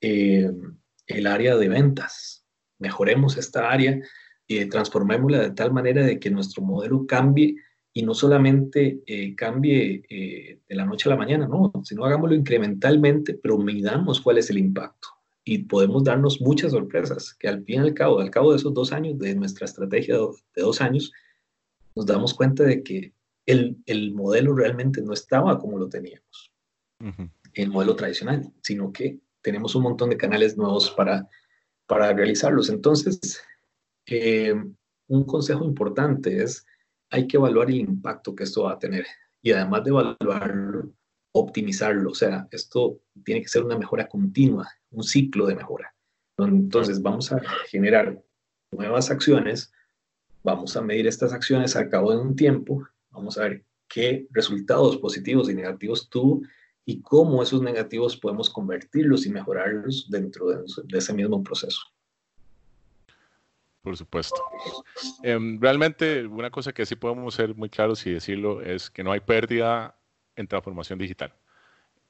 eh, 0.00 0.50
el 1.06 1.26
área 1.26 1.56
de 1.56 1.68
ventas, 1.68 2.44
mejoremos 2.78 3.36
esta 3.36 3.70
área 3.70 4.00
y 4.46 4.64
transformémosla 4.66 5.40
de 5.40 5.50
tal 5.50 5.72
manera 5.72 6.04
de 6.04 6.18
que 6.20 6.30
nuestro 6.30 6.62
modelo 6.62 7.06
cambie 7.06 7.56
y 7.92 8.02
no 8.02 8.14
solamente 8.14 9.02
eh, 9.06 9.34
cambie 9.34 10.02
eh, 10.10 10.60
de 10.68 10.74
la 10.74 10.84
noche 10.84 11.08
a 11.08 11.12
la 11.12 11.16
mañana, 11.16 11.48
no, 11.48 11.72
sino 11.82 12.04
hagámoslo 12.04 12.34
incrementalmente, 12.34 13.34
pero 13.34 13.56
midamos 13.56 14.20
cuál 14.20 14.36
es 14.36 14.50
el 14.50 14.58
impacto. 14.58 15.08
Y 15.44 15.58
podemos 15.60 16.04
darnos 16.04 16.40
muchas 16.42 16.72
sorpresas, 16.72 17.32
que 17.32 17.48
al 17.48 17.64
fin 17.64 17.76
y 17.76 17.78
al 17.78 17.94
cabo, 17.94 18.20
al 18.20 18.30
cabo 18.30 18.50
de 18.50 18.58
esos 18.58 18.74
dos 18.74 18.92
años, 18.92 19.18
de 19.18 19.34
nuestra 19.34 19.64
estrategia 19.64 20.16
de 20.16 20.62
dos 20.62 20.80
años, 20.82 21.10
nos 21.94 22.04
damos 22.04 22.34
cuenta 22.34 22.64
de 22.64 22.82
que 22.82 23.14
el, 23.46 23.76
el 23.86 24.12
modelo 24.12 24.54
realmente 24.54 25.00
no 25.00 25.12
estaba 25.12 25.58
como 25.58 25.78
lo 25.78 25.88
teníamos, 25.88 26.52
el 27.54 27.70
modelo 27.70 27.96
tradicional, 27.96 28.52
sino 28.62 28.92
que 28.92 29.20
tenemos 29.40 29.74
un 29.74 29.84
montón 29.84 30.10
de 30.10 30.16
canales 30.16 30.56
nuevos 30.56 30.90
para, 30.90 31.28
para 31.86 32.12
realizarlos. 32.12 32.68
Entonces, 32.68 33.40
eh, 34.06 34.54
un 35.08 35.24
consejo 35.24 35.64
importante 35.64 36.42
es 36.42 36.66
hay 37.10 37.26
que 37.26 37.36
evaluar 37.36 37.68
el 37.68 37.76
impacto 37.76 38.34
que 38.34 38.44
esto 38.44 38.64
va 38.64 38.72
a 38.72 38.78
tener 38.78 39.06
y 39.42 39.52
además 39.52 39.84
de 39.84 39.90
evaluarlo, 39.90 40.92
optimizarlo. 41.32 42.10
O 42.10 42.14
sea, 42.14 42.48
esto 42.50 43.00
tiene 43.24 43.42
que 43.42 43.48
ser 43.48 43.62
una 43.62 43.78
mejora 43.78 44.08
continua, 44.08 44.68
un 44.90 45.04
ciclo 45.04 45.46
de 45.46 45.54
mejora. 45.54 45.94
Entonces 46.38 47.00
vamos 47.00 47.32
a 47.32 47.40
generar 47.68 48.20
nuevas 48.72 49.10
acciones, 49.10 49.72
vamos 50.42 50.76
a 50.76 50.82
medir 50.82 51.06
estas 51.06 51.32
acciones 51.32 51.76
al 51.76 51.88
cabo 51.88 52.10
de 52.10 52.18
un 52.18 52.36
tiempo, 52.36 52.86
vamos 53.16 53.38
a 53.38 53.42
ver 53.42 53.64
qué 53.88 54.26
resultados 54.30 54.96
positivos 54.98 55.48
y 55.50 55.54
negativos 55.54 56.08
tuvo 56.08 56.42
y 56.84 57.00
cómo 57.00 57.42
esos 57.42 57.62
negativos 57.62 58.16
podemos 58.16 58.50
convertirlos 58.50 59.26
y 59.26 59.30
mejorarlos 59.30 60.08
dentro 60.08 60.46
de, 60.48 60.98
ese 60.98 61.12
mismo 61.12 61.42
proceso. 61.42 61.80
Por 63.82 63.96
supuesto. 63.96 64.36
Em, 65.22 65.60
realmente, 65.60 66.26
una 66.26 66.50
cosa 66.50 66.72
que 66.72 66.86
sí 66.86 66.96
podemos 66.96 67.34
ser 67.34 67.54
muy 67.54 67.68
claros 67.68 68.06
y 68.06 68.12
decirlo 68.12 68.60
es 68.60 68.90
que 68.90 69.02
no 69.02 69.12
hay 69.12 69.20
pérdida 69.20 69.96
en 70.36 70.46
transformación 70.46 70.98
digital. 70.98 71.32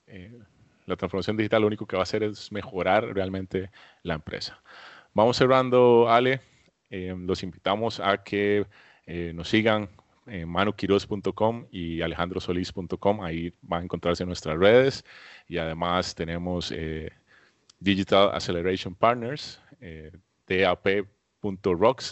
Eh, 0.07 0.39
la 0.87 0.97
transformación 0.97 1.37
digital 1.37 1.63
lo 1.63 1.67
único 1.67 1.87
que 1.87 1.97
va 1.97 2.03
a 2.03 2.05
hacer 2.05 2.23
es 2.23 2.51
mejorar 2.53 3.05
realmente 3.15 3.71
la 4.03 4.15
empresa. 4.15 4.61
Vamos 5.15 5.37
cerrando, 5.37 6.09
Ale. 6.09 6.41
Em, 6.91 7.27
los 7.27 7.43
invitamos 7.43 8.01
a 8.01 8.23
que 8.23 8.67
eh, 9.07 9.33
nos 9.35 9.49
sigan 9.49 9.89
manuquiros.com 10.47 11.67
y 11.71 12.03
alejandrosolis.com. 12.03 13.23
Ahí 13.23 13.53
van 13.63 13.83
a 13.83 13.85
encontrarse 13.85 14.27
nuestras 14.27 14.59
redes 14.59 15.05
y 15.49 15.59
además 15.59 16.15
tenemos 16.15 16.73
eh, 16.73 17.11
Digital 17.79 18.31
Acceleration 18.33 18.95
Partners, 18.95 19.61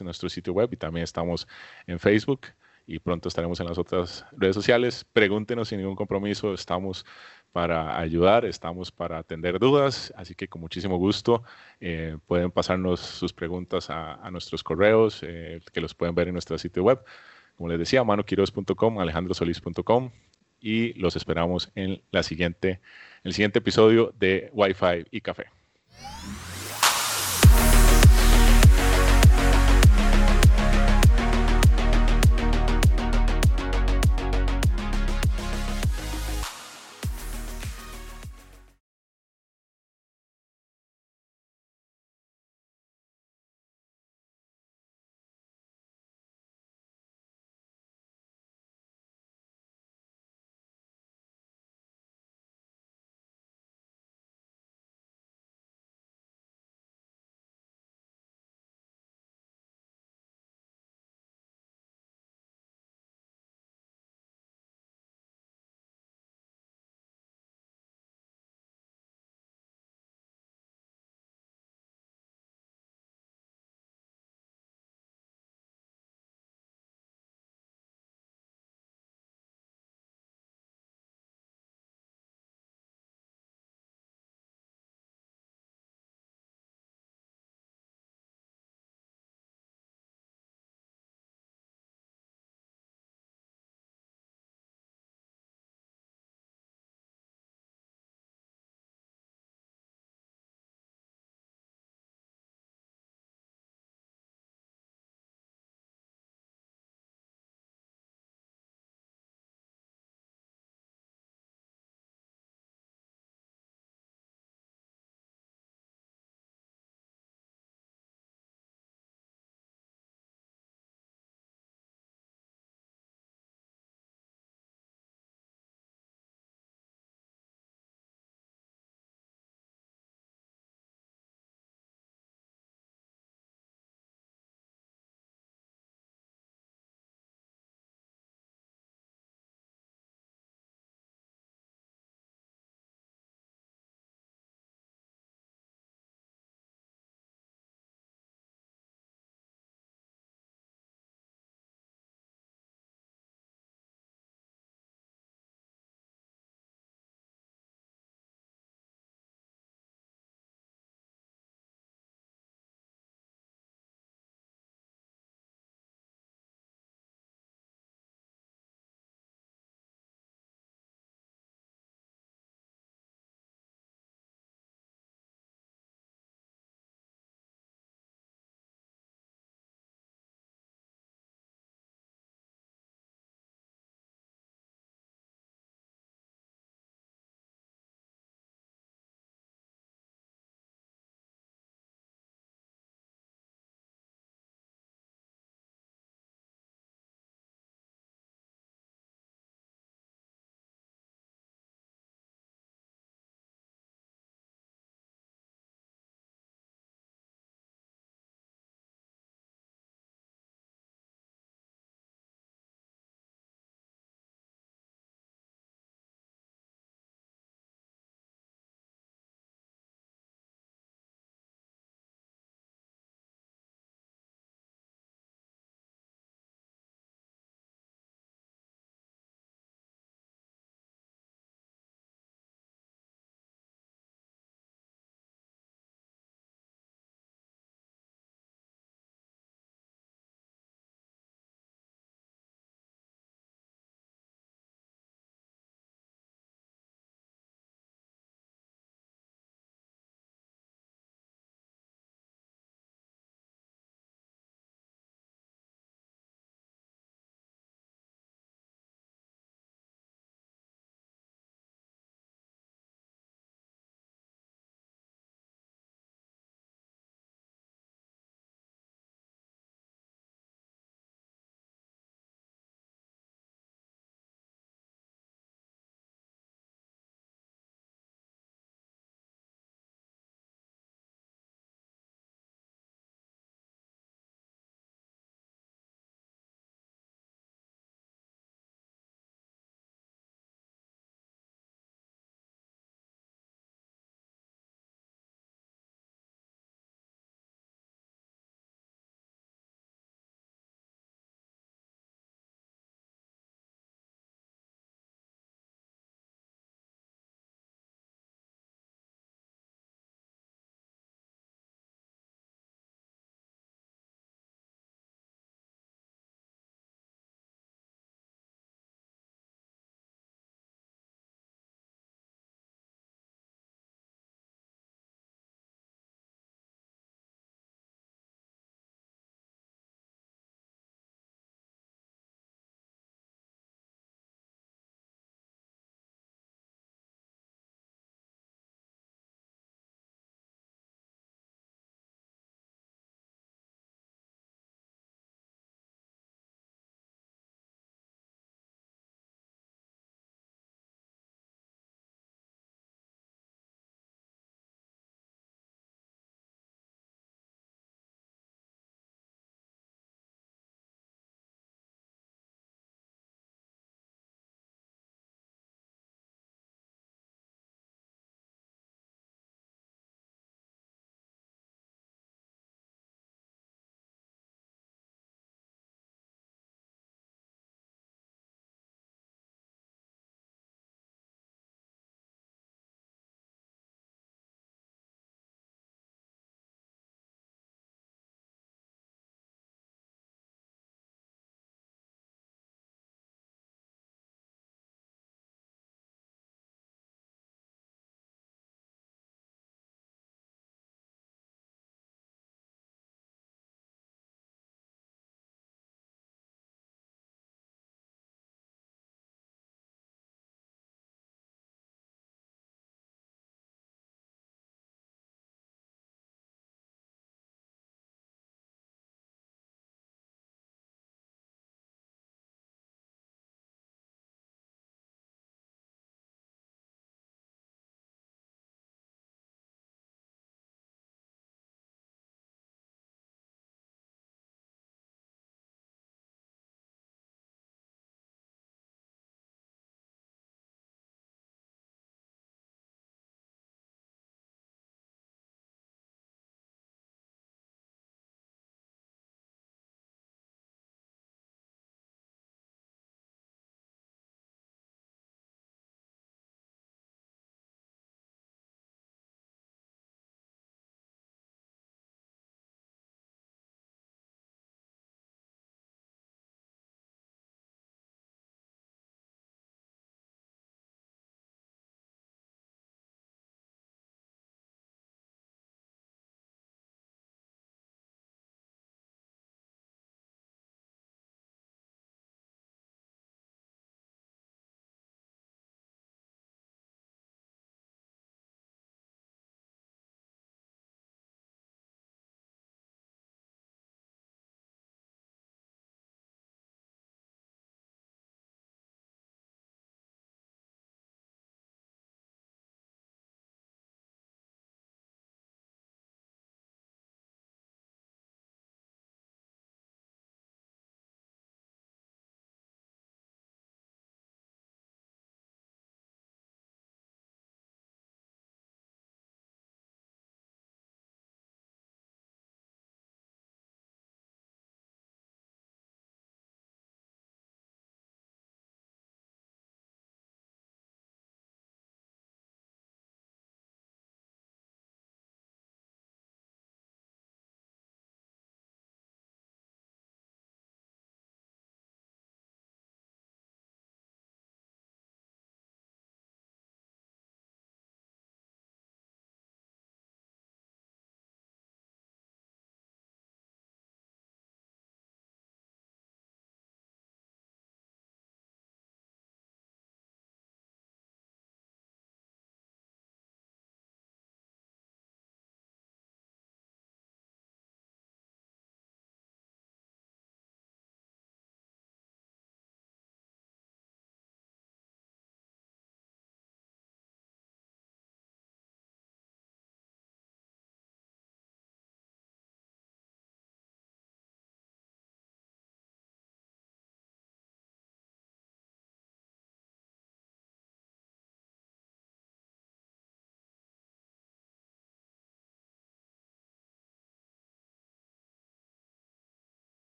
en 0.00 0.04
nuestro 0.04 0.28
sitio 0.28 0.52
web 0.52 0.68
y 0.72 0.76
también 0.76 1.04
estamos 1.04 1.46
en 1.86 1.98
Facebook 1.98 2.48
y 2.86 2.98
pronto 2.98 3.28
estaremos 3.28 3.60
en 3.60 3.66
las 3.66 3.78
otras 3.78 4.26
redes 4.32 4.54
sociales. 4.54 5.04
Pregúntenos 5.12 5.68
sin 5.68 5.78
ningún 5.78 5.96
compromiso, 5.96 6.52
estamos 6.52 7.06
para 7.52 7.98
ayudar, 7.98 8.44
estamos 8.44 8.90
para 8.90 9.18
atender 9.18 9.58
dudas, 9.58 10.12
así 10.16 10.34
que 10.34 10.48
con 10.48 10.60
muchísimo 10.60 10.96
gusto 10.96 11.42
eh, 11.80 12.16
pueden 12.26 12.50
pasarnos 12.50 13.00
sus 13.00 13.32
preguntas 13.32 13.88
a, 13.90 14.30
nuestros 14.30 14.62
correos, 14.64 15.20
eh, 15.22 15.60
que 15.72 15.80
los 15.80 15.94
pueden 15.94 16.14
ver 16.14 16.28
en 16.28 16.34
nuestro 16.34 16.56
sitio 16.58 16.82
web. 16.82 17.04
Como 17.56 17.68
les 17.68 17.78
decía, 17.78 18.04
manoquiros.com, 18.04 18.98
alejandrosolis.com 18.98 20.10
y 20.60 20.92
los 20.94 21.16
esperamos 21.16 21.70
en 21.74 22.02
la 22.10 22.22
siguiente, 22.22 22.80
el 23.24 23.32
siguiente 23.32 23.58
episodio 23.58 24.14
de 24.18 24.50
Wi-Fi 24.52 25.06
y 25.10 25.20
Café. 25.20 25.61